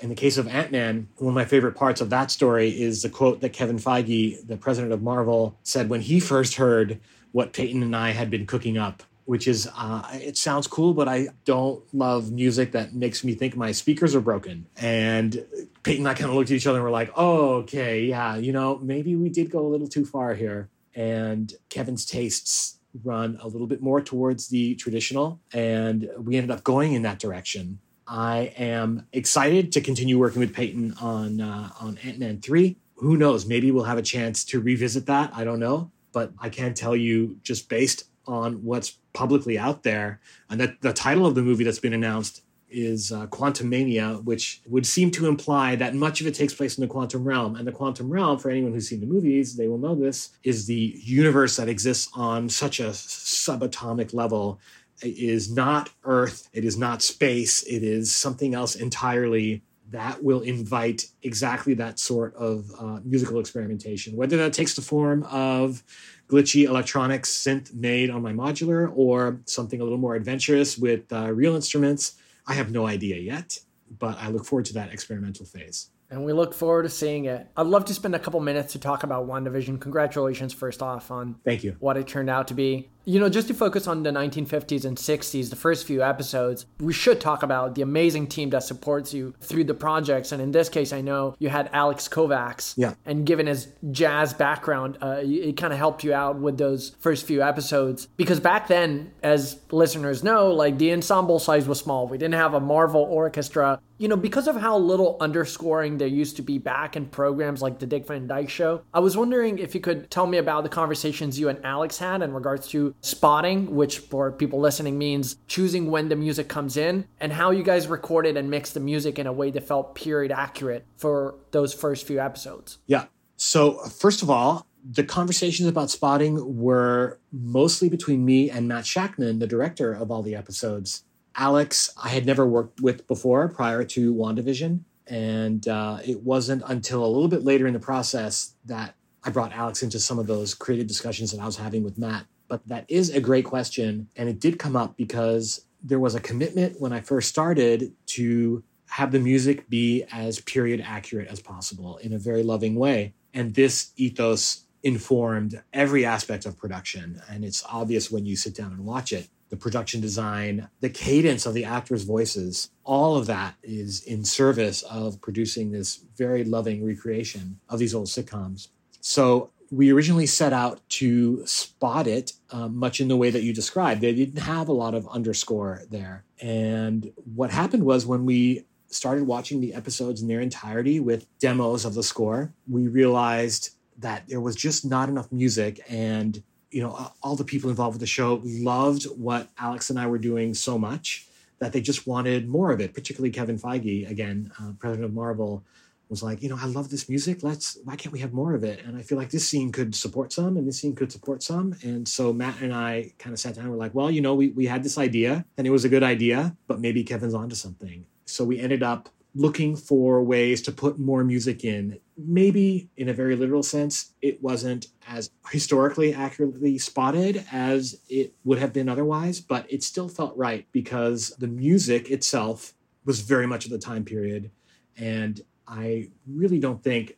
[0.00, 3.02] In the case of Ant Man, one of my favorite parts of that story is
[3.02, 7.00] the quote that Kevin Feige, the president of Marvel, said when he first heard
[7.32, 11.08] what Peyton and I had been cooking up, which is, uh, it sounds cool, but
[11.08, 14.66] I don't love music that makes me think my speakers are broken.
[14.76, 15.44] And
[15.82, 18.36] Peyton and I kind of looked at each other and were like, oh, okay, yeah,
[18.36, 20.68] you know, maybe we did go a little too far here.
[20.94, 26.64] And Kevin's tastes run a little bit more towards the traditional, and we ended up
[26.64, 27.78] going in that direction.
[28.06, 32.76] I am excited to continue working with Peyton on uh, on Ant Man three.
[32.96, 33.46] Who knows?
[33.46, 35.30] Maybe we'll have a chance to revisit that.
[35.34, 40.20] I don't know, but I can tell you just based on what's publicly out there,
[40.50, 44.84] and that the title of the movie that's been announced is uh, Quantumania, which would
[44.84, 47.54] seem to imply that much of it takes place in the quantum realm.
[47.54, 50.66] And the quantum realm, for anyone who's seen the movies, they will know this, is
[50.66, 54.58] the universe that exists on such a subatomic level.
[55.02, 60.40] It is not Earth, it is not space, it is something else entirely that will
[60.40, 65.82] invite exactly that sort of uh, musical experimentation, whether that takes the form of
[66.28, 71.30] glitchy electronic synth made on my modular or something a little more adventurous with uh,
[71.32, 72.16] real instruments.
[72.48, 73.58] I have no idea yet,
[73.98, 77.48] but I look forward to that experimental phase and we look forward to seeing it.
[77.56, 79.80] I'd love to spend a couple minutes to talk about WandaVision.
[79.80, 82.90] Congratulations, first off, on thank you what it turned out to be.
[83.08, 86.92] You know, just to focus on the 1950s and 60s, the first few episodes, we
[86.92, 90.32] should talk about the amazing team that supports you through the projects.
[90.32, 92.74] And in this case, I know you had Alex Kovacs.
[92.76, 92.94] Yeah.
[93.04, 97.26] And given his jazz background, uh, it kind of helped you out with those first
[97.26, 98.08] few episodes.
[98.16, 102.08] Because back then, as listeners know, like the ensemble size was small.
[102.08, 103.80] We didn't have a Marvel orchestra.
[103.98, 107.78] You know, because of how little underscoring there used to be back in programs like
[107.78, 110.68] the Dick Van Dyke Show, I was wondering if you could tell me about the
[110.68, 115.90] conversations you and Alex had in regards to spotting, which for people listening means choosing
[115.90, 119.26] when the music comes in, and how you guys recorded and mixed the music in
[119.26, 122.78] a way that felt period accurate for those first few episodes.
[122.86, 123.06] Yeah.
[123.36, 129.40] So, first of all, the conversations about spotting were mostly between me and Matt Shakman,
[129.40, 131.02] the director of all the episodes.
[131.34, 134.80] Alex, I had never worked with before prior to WandaVision.
[135.06, 139.52] And uh, it wasn't until a little bit later in the process that I brought
[139.52, 142.26] Alex into some of those creative discussions that I was having with Matt.
[142.48, 144.08] But that is a great question.
[144.16, 148.62] And it did come up because there was a commitment when I first started to
[148.88, 153.14] have the music be as period accurate as possible in a very loving way.
[153.34, 157.20] And this ethos informed every aspect of production.
[157.28, 159.28] And it's obvious when you sit down and watch it.
[159.48, 164.82] The production design, the cadence of the actors' voices, all of that is in service
[164.82, 168.68] of producing this very loving recreation of these old sitcoms.
[169.00, 173.52] So we originally set out to spot it uh, much in the way that you
[173.52, 174.00] described.
[174.00, 176.24] They didn't have a lot of underscore there.
[176.40, 181.84] And what happened was when we started watching the episodes in their entirety with demos
[181.84, 187.12] of the score, we realized that there was just not enough music and you know
[187.22, 190.78] all the people involved with the show loved what alex and i were doing so
[190.78, 191.26] much
[191.58, 195.64] that they just wanted more of it particularly kevin feige again uh, president of marvel
[196.08, 197.42] was like, you know, I love this music.
[197.42, 198.84] Let's, why can't we have more of it?
[198.84, 201.74] And I feel like this scene could support some and this scene could support some.
[201.82, 204.34] And so Matt and I kind of sat down and were like, well, you know,
[204.34, 207.56] we, we had this idea and it was a good idea, but maybe Kevin's onto
[207.56, 208.06] something.
[208.24, 211.98] So we ended up looking for ways to put more music in.
[212.16, 218.58] Maybe in a very literal sense, it wasn't as historically accurately spotted as it would
[218.58, 222.72] have been otherwise, but it still felt right because the music itself
[223.04, 224.50] was very much of the time period.
[224.96, 227.16] And I really don't think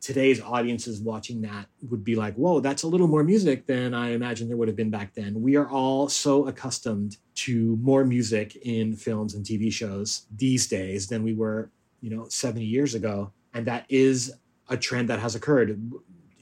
[0.00, 4.10] today's audiences watching that would be like, whoa, that's a little more music than I
[4.10, 5.42] imagine there would have been back then.
[5.42, 11.08] We are all so accustomed to more music in films and TV shows these days
[11.08, 11.70] than we were,
[12.00, 13.32] you know, 70 years ago.
[13.52, 14.34] And that is
[14.68, 15.80] a trend that has occurred.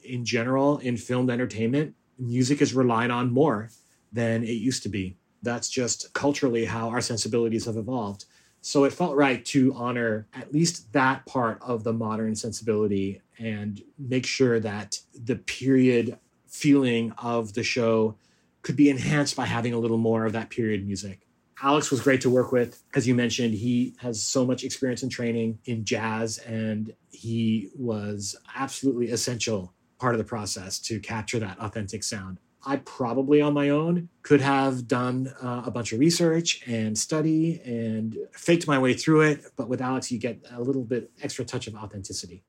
[0.03, 3.69] In general, in filmed entertainment, music is relied on more
[4.11, 5.17] than it used to be.
[5.41, 8.25] That's just culturally how our sensibilities have evolved.
[8.67, 13.81] So it felt right to honor at least that part of the modern sensibility and
[13.97, 18.17] make sure that the period feeling of the show
[18.63, 21.21] could be enhanced by having a little more of that period music.
[21.63, 22.83] Alex was great to work with.
[22.93, 28.35] As you mentioned, he has so much experience and training in jazz, and he was
[28.53, 32.37] absolutely essential part of the process to capture that authentic sound.
[32.67, 37.61] I probably on my own could have done uh, a bunch of research and study
[37.63, 39.45] and faked my way through it.
[39.55, 42.43] But with Alex, you get a little bit extra touch of authenticity.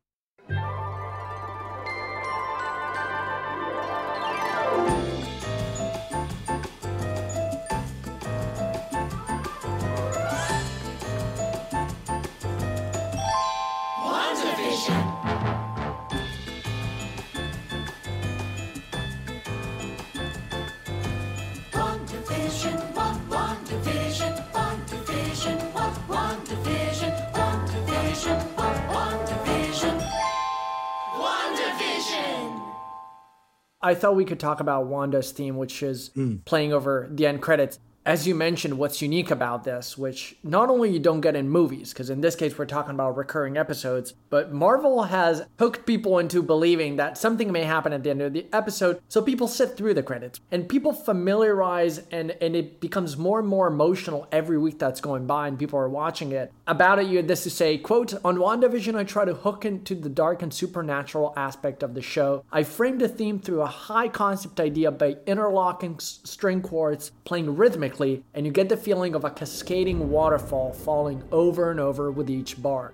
[33.89, 36.45] I thought we could talk about Wanda's theme, which is mm.
[36.45, 37.79] playing over the end credits
[38.09, 41.93] as you mentioned, what's unique about this, which not only you don't get in movies,
[41.93, 46.43] because in this case we're talking about recurring episodes, but Marvel has hooked people into
[46.43, 49.93] believing that something may happen at the end of the episode, so people sit through
[49.93, 54.79] the credits and people familiarize and and it becomes more and more emotional every week
[54.79, 56.51] that's going by and people are watching it.
[56.69, 59.95] About it, you had this to say, quote, on WandaVision I try to hook into
[59.95, 62.45] the dark and supernatural aspect of the show.
[62.53, 68.23] I framed a theme through a high concept idea by interlocking string chords playing rhythmically
[68.35, 72.63] and you get the feeling of a cascading waterfall falling over and over with each
[72.63, 72.93] bar.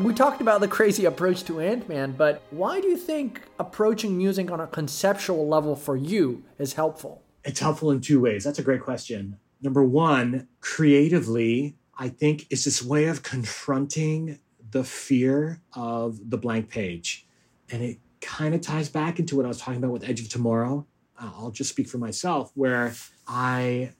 [0.00, 4.16] We talked about the crazy approach to Ant Man, but why do you think approaching
[4.16, 7.22] music on a conceptual level for you is helpful?
[7.44, 8.42] It's helpful in two ways.
[8.42, 9.38] That's a great question.
[9.60, 14.38] Number one, creatively, I think it's this way of confronting
[14.70, 17.26] the fear of the blank page.
[17.70, 20.30] And it kind of ties back into what I was talking about with Edge of
[20.30, 20.86] Tomorrow.
[21.20, 22.94] Uh, I'll just speak for myself, where
[23.28, 23.92] I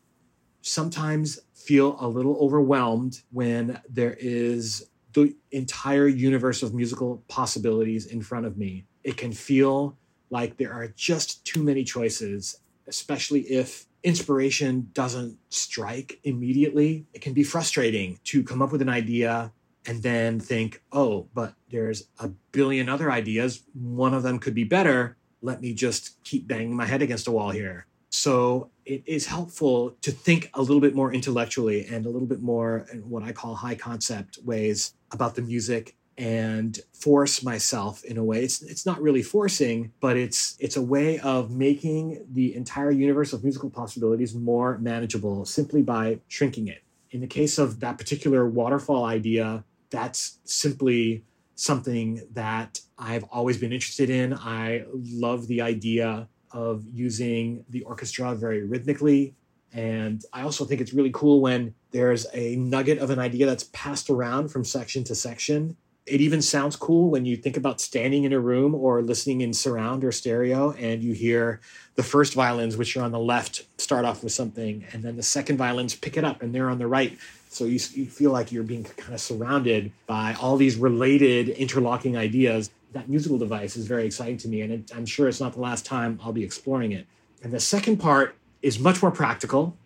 [0.62, 8.22] sometimes feel a little overwhelmed when there is the entire universe of musical possibilities in
[8.22, 8.84] front of me.
[9.04, 9.96] It can feel
[10.30, 17.06] like there are just too many choices, especially if inspiration doesn't strike immediately.
[17.12, 19.52] It can be frustrating to come up with an idea
[19.86, 23.62] and then think, oh, but there's a billion other ideas.
[23.74, 25.16] One of them could be better.
[25.42, 27.86] Let me just keep banging my head against a wall here.
[28.11, 32.42] So it is helpful to think a little bit more intellectually and a little bit
[32.42, 38.18] more in what I call high concept ways about the music and force myself in
[38.18, 42.54] a way it's it's not really forcing but it's it's a way of making the
[42.54, 46.82] entire universe of musical possibilities more manageable simply by shrinking it
[47.12, 51.24] in the case of that particular waterfall idea that's simply
[51.61, 54.32] something that I've always been interested in.
[54.32, 59.34] I love the idea of using the orchestra very rhythmically.
[59.72, 63.64] And I also think it's really cool when there's a nugget of an idea that's
[63.64, 65.76] passed around from section to section.
[66.07, 69.53] It even sounds cool when you think about standing in a room or listening in
[69.53, 71.61] surround or stereo and you hear
[71.94, 75.22] the first violins, which are on the left, start off with something, and then the
[75.22, 77.16] second violins pick it up and they're on the right
[77.53, 82.16] so you, you feel like you're being kind of surrounded by all these related interlocking
[82.16, 82.70] ideas.
[82.93, 85.61] That musical device is very exciting to me, and it, I'm sure it's not the
[85.61, 87.07] last time I'll be exploring it.
[87.43, 89.76] And the second part is much more practical,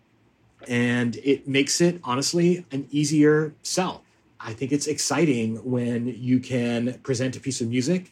[0.67, 4.03] and it makes it honestly an easier sell.
[4.39, 8.11] I think it's exciting when you can present a piece of music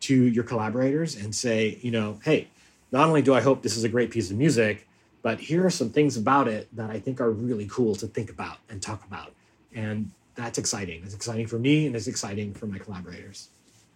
[0.00, 2.48] to your collaborators and say, you know, hey,
[2.92, 4.88] not only do I hope this is a great piece of music,
[5.22, 8.30] but here are some things about it that I think are really cool to think
[8.30, 9.34] about and talk about.
[9.74, 11.02] And that's exciting.
[11.04, 13.48] It's exciting for me and it's exciting for my collaborators.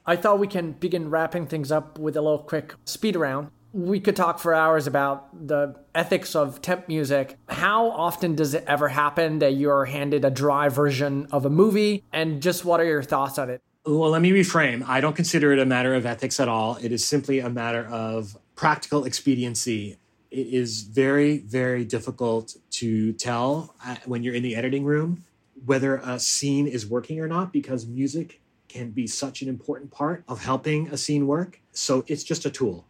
[0.06, 3.50] I thought we can begin wrapping things up with a little quick speed round.
[3.72, 7.38] We could talk for hours about the ethics of temp music.
[7.48, 12.04] How often does it ever happen that you're handed a dry version of a movie?
[12.12, 13.62] And just what are your thoughts on it?
[13.86, 14.84] Well, let me reframe.
[14.86, 16.76] I don't consider it a matter of ethics at all.
[16.82, 19.96] It is simply a matter of practical expediency
[20.32, 25.24] it is very, very difficult to tell uh, when you're in the editing room
[25.66, 28.40] whether a scene is working or not because music
[28.72, 31.60] can be such an important part of helping a scene work.
[31.72, 32.86] So it's just a tool.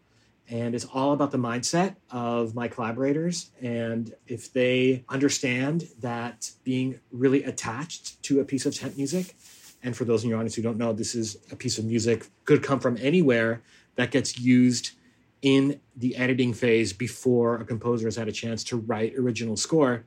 [0.49, 3.51] And it's all about the mindset of my collaborators.
[3.61, 9.35] And if they understand that being really attached to a piece of temp music,
[9.83, 12.27] and for those in your audience who don't know, this is a piece of music
[12.45, 13.63] could come from anywhere
[13.97, 14.93] that gets used
[15.41, 20.05] in the editing phase before a composer has had a chance to write original score.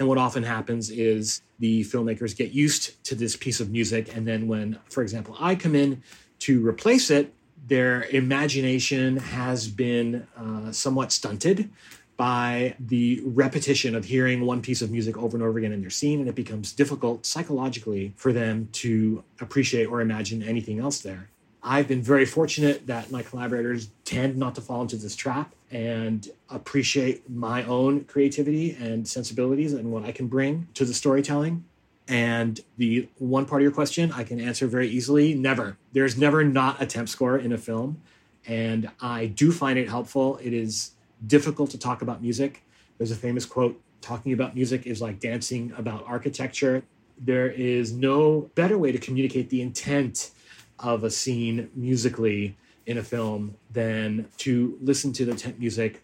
[0.00, 4.16] And what often happens is the filmmakers get used to this piece of music.
[4.16, 6.02] And then when, for example, I come in
[6.40, 7.34] to replace it,
[7.68, 11.70] their imagination has been uh, somewhat stunted
[12.16, 15.90] by the repetition of hearing one piece of music over and over again in their
[15.90, 16.20] scene.
[16.20, 21.28] And it becomes difficult psychologically for them to appreciate or imagine anything else there.
[21.62, 26.26] I've been very fortunate that my collaborators tend not to fall into this trap and
[26.48, 31.64] appreciate my own creativity and sensibilities and what I can bring to the storytelling.
[32.08, 35.76] And the one part of your question I can answer very easily never.
[35.92, 38.00] There's never not a temp score in a film.
[38.46, 40.38] And I do find it helpful.
[40.42, 40.92] It is
[41.26, 42.64] difficult to talk about music.
[42.98, 46.82] There's a famous quote talking about music is like dancing about architecture.
[47.18, 50.30] There is no better way to communicate the intent
[50.80, 52.56] of a scene musically
[52.86, 56.02] in a film than to listen to the temp music.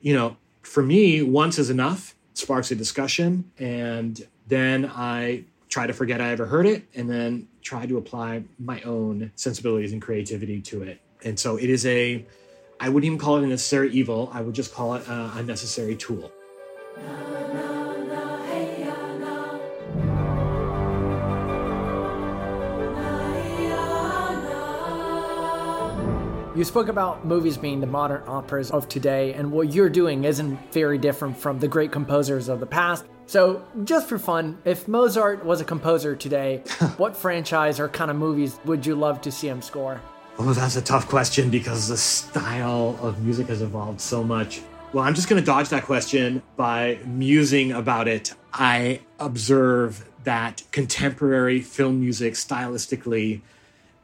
[0.00, 2.14] You know, for me, once is enough.
[2.32, 7.10] It sparks a discussion, and then I try to forget I ever heard it, and
[7.10, 11.00] then try to apply my own sensibilities and creativity to it.
[11.24, 12.24] And so it is a,
[12.80, 14.30] I wouldn't even call it a necessary evil.
[14.32, 16.30] I would just call it a, a necessary tool.
[26.58, 30.58] You spoke about movies being the modern operas of today, and what you're doing isn't
[30.72, 33.04] very different from the great composers of the past.
[33.26, 36.56] So, just for fun, if Mozart was a composer today,
[36.96, 40.00] what franchise or kind of movies would you love to see him score?
[40.36, 44.60] Oh, that's a tough question because the style of music has evolved so much.
[44.92, 48.34] Well, I'm just going to dodge that question by musing about it.
[48.52, 53.42] I observe that contemporary film music stylistically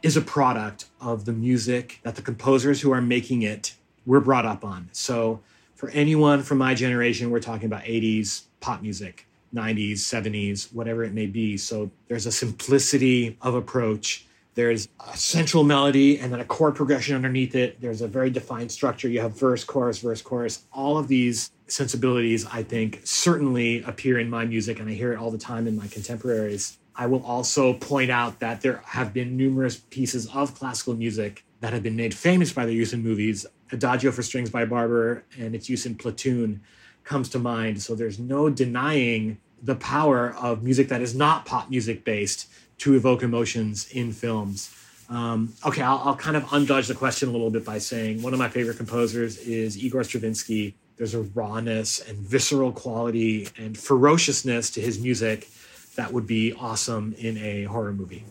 [0.05, 3.75] is a product of the music that the composers who are making it
[4.05, 4.87] were brought up on.
[4.93, 5.41] So
[5.77, 11.15] for anyone from my generation, we're talking about 80s pop music, 90s, 70s, whatever it
[11.15, 11.57] may be.
[11.57, 14.27] So there's a simplicity of approach.
[14.55, 17.81] There's a central melody and then a chord progression underneath it.
[17.81, 19.09] There's a very defined structure.
[19.09, 20.65] You have verse, chorus, verse, chorus.
[20.71, 25.19] All of these sensibilities, I think, certainly appear in my music, and I hear it
[25.19, 26.77] all the time in my contemporaries.
[26.97, 31.73] I will also point out that there have been numerous pieces of classical music that
[31.73, 33.47] have been made famous by their use in movies.
[33.73, 36.61] Adagio for Strings by Barber and its use in Platoon
[37.03, 37.83] comes to mind.
[37.83, 42.95] So there's no denying the power of music that is not pop music based to
[42.95, 44.75] evoke emotions in films.
[45.09, 48.33] Um, okay, I'll, I'll kind of undodge the question a little bit by saying one
[48.33, 50.75] of my favorite composers is Igor Stravinsky.
[50.97, 55.49] There's a rawness and visceral quality and ferociousness to his music
[55.97, 58.25] that would be awesome in a horror movie.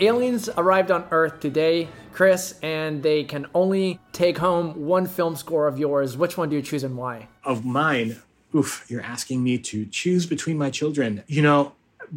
[0.00, 1.88] Aliens arrived on Earth today,
[2.22, 6.16] Chris, and they can only take home one film score of yours.
[6.16, 7.26] Which one do you choose and why?
[7.42, 8.22] Of mine,
[8.54, 11.24] oof, you're asking me to choose between my children.
[11.26, 11.72] You know,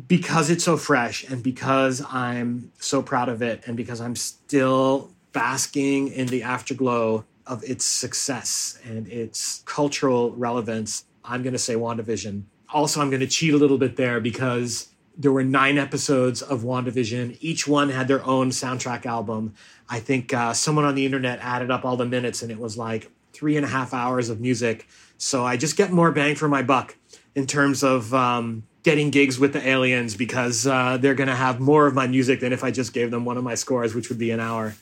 [0.08, 5.10] because it's so fresh and because I'm so proud of it and because I'm still
[5.34, 11.74] basking in the afterglow of its success and its cultural relevance, I'm going to say
[11.74, 12.44] WandaVision.
[12.70, 16.62] Also, I'm going to cheat a little bit there because there were nine episodes of
[16.62, 17.38] WandaVision.
[17.40, 19.54] Each one had their own soundtrack album.
[19.90, 22.78] I think uh, someone on the internet added up all the minutes and it was
[22.78, 24.88] like three and a half hours of music.
[25.18, 26.96] So I just get more bang for my buck
[27.36, 31.60] in terms of um, getting gigs with the aliens because uh, they're going to have
[31.60, 34.10] more of my music than if I just gave them one of my scores, which
[34.10, 34.76] would be an hour.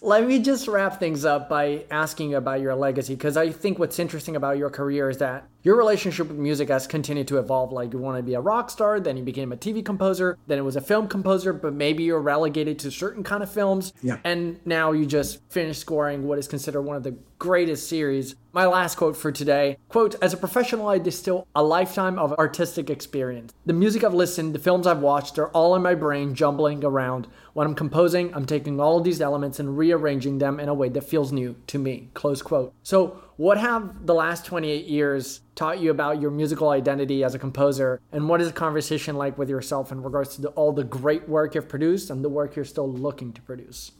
[0.00, 3.98] Let me just wrap things up by asking about your legacy because I think what's
[3.98, 7.72] interesting about your career is that your relationship with music has continued to evolve.
[7.72, 10.58] Like you want to be a rock star, then you became a TV composer, then
[10.58, 13.92] it was a film composer, but maybe you're relegated to certain kind of films.
[14.02, 14.18] Yeah.
[14.24, 18.34] And now you just finished scoring what is considered one of the greatest series.
[18.52, 22.90] My last quote for today quote, as a professional, I distill a lifetime of artistic
[22.90, 23.52] experience.
[23.66, 27.28] The music I've listened, the films I've watched are all in my brain jumbling around.
[27.52, 30.88] When I'm composing, I'm taking all of these elements and rearranging them in a way
[30.90, 32.10] that feels new to me.
[32.14, 32.72] Close quote.
[32.82, 37.38] So what have the last 28 years taught you about your musical identity as a
[37.38, 38.00] composer?
[38.12, 41.28] And what is the conversation like with yourself in regards to the, all the great
[41.28, 43.90] work you've produced and the work you're still looking to produce?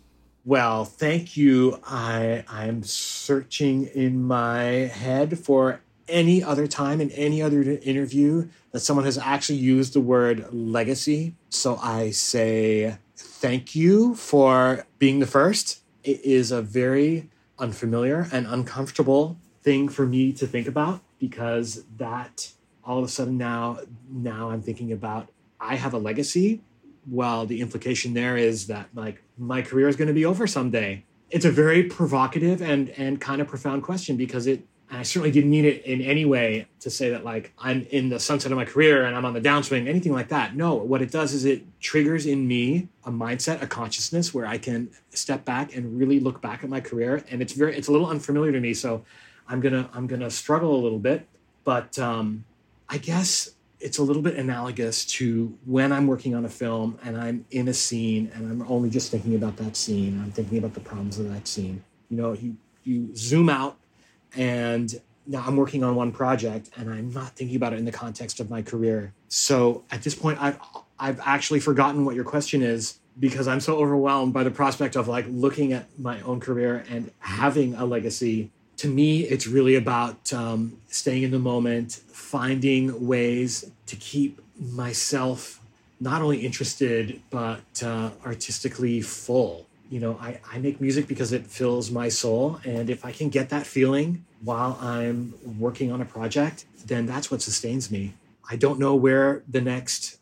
[0.45, 1.81] Well, thank you.
[1.85, 8.81] I I'm searching in my head for any other time in any other interview that
[8.81, 11.35] someone has actually used the word legacy.
[11.51, 15.83] So I say thank you for being the first.
[16.05, 17.29] It is a very
[17.59, 22.53] unfamiliar and uncomfortable thing for me to think about because that
[22.85, 23.79] all of a sudden now
[24.11, 25.29] now I'm thinking about
[25.61, 26.61] I have a legacy.
[27.07, 31.05] Well, the implication there is that like my career is going to be over someday.
[31.31, 35.51] It's a very provocative and and kind of profound question because it I certainly didn't
[35.51, 38.65] mean it in any way to say that like I'm in the sunset of my
[38.65, 40.57] career and I'm on the downswing, anything like that.
[40.57, 44.57] No, what it does is it triggers in me a mindset, a consciousness where I
[44.57, 47.23] can step back and really look back at my career.
[47.31, 48.73] And it's very, it's a little unfamiliar to me.
[48.73, 49.05] So
[49.49, 51.27] I'm gonna, I'm gonna struggle a little bit.
[51.65, 52.45] But um,
[52.89, 57.17] I guess it's a little bit analogous to when I'm working on a film and
[57.17, 60.21] I'm in a scene and I'm only just thinking about that scene.
[60.23, 61.85] I'm thinking about the problems of that scene.
[62.11, 63.77] You know, you you zoom out
[64.37, 67.93] and now I'm working on one project and I'm not thinking about it in the
[67.93, 69.13] context of my career.
[69.29, 70.59] So at this point, I've
[70.99, 75.07] I've actually forgotten what your question is because I'm so overwhelmed by the prospect of
[75.07, 78.51] like looking at my own career and having a legacy.
[78.79, 85.61] To me, it's really about um, staying in the moment, finding ways to keep myself
[86.01, 91.47] not only interested but uh, artistically full you know, I, I make music because it
[91.47, 92.61] fills my soul.
[92.65, 97.31] And if I can get that feeling while I'm working on a project, then that's
[97.31, 98.15] what sustains me.
[98.51, 100.19] I don't know where the next,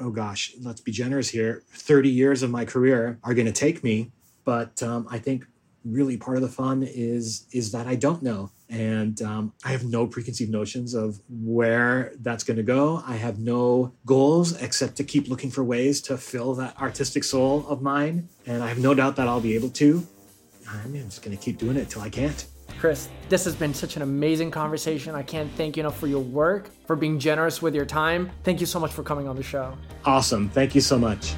[0.00, 3.84] oh gosh, let's be generous here, 30 years of my career are going to take
[3.84, 4.10] me.
[4.44, 5.46] But um, I think
[5.86, 9.84] really part of the fun is is that I don't know, and um, I have
[9.84, 13.02] no preconceived notions of where that's going to go.
[13.06, 17.66] I have no goals except to keep looking for ways to fill that artistic soul
[17.68, 20.06] of mine, and I have no doubt that I'll be able to.
[20.68, 22.44] I'm just going to keep doing it till I can't.
[22.78, 25.14] Chris, this has been such an amazing conversation.
[25.14, 28.30] I can't thank you enough for your work, for being generous with your time.
[28.44, 29.76] Thank you so much for coming on the show.
[30.04, 30.48] Awesome.
[30.50, 31.34] Thank you so much.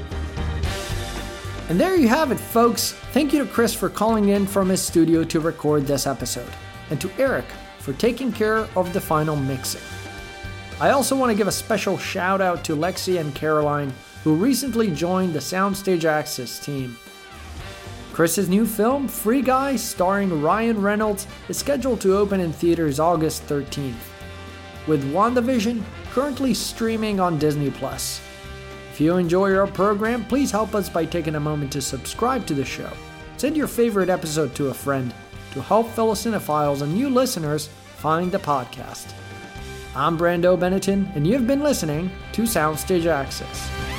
[1.69, 2.93] And there you have it, folks.
[3.12, 6.51] Thank you to Chris for calling in from his studio to record this episode,
[6.89, 7.45] and to Eric
[7.79, 9.83] for taking care of the final mixing.
[10.81, 13.93] I also want to give a special shout out to Lexi and Caroline,
[14.25, 16.97] who recently joined the Soundstage Access team.
[18.14, 23.47] Chris's new film, Free Guy, starring Ryan Reynolds, is scheduled to open in theaters August
[23.47, 23.95] 13th,
[24.87, 28.23] with WandaVision currently streaming on Disney Plus.
[28.99, 32.53] If you enjoy our program, please help us by taking a moment to subscribe to
[32.53, 32.90] the show.
[33.36, 35.14] Send your favorite episode to a friend
[35.53, 37.68] to help fellow cinephiles and new listeners
[37.99, 39.12] find the podcast.
[39.94, 43.97] I'm Brando Benetton, and you've been listening to Soundstage Access.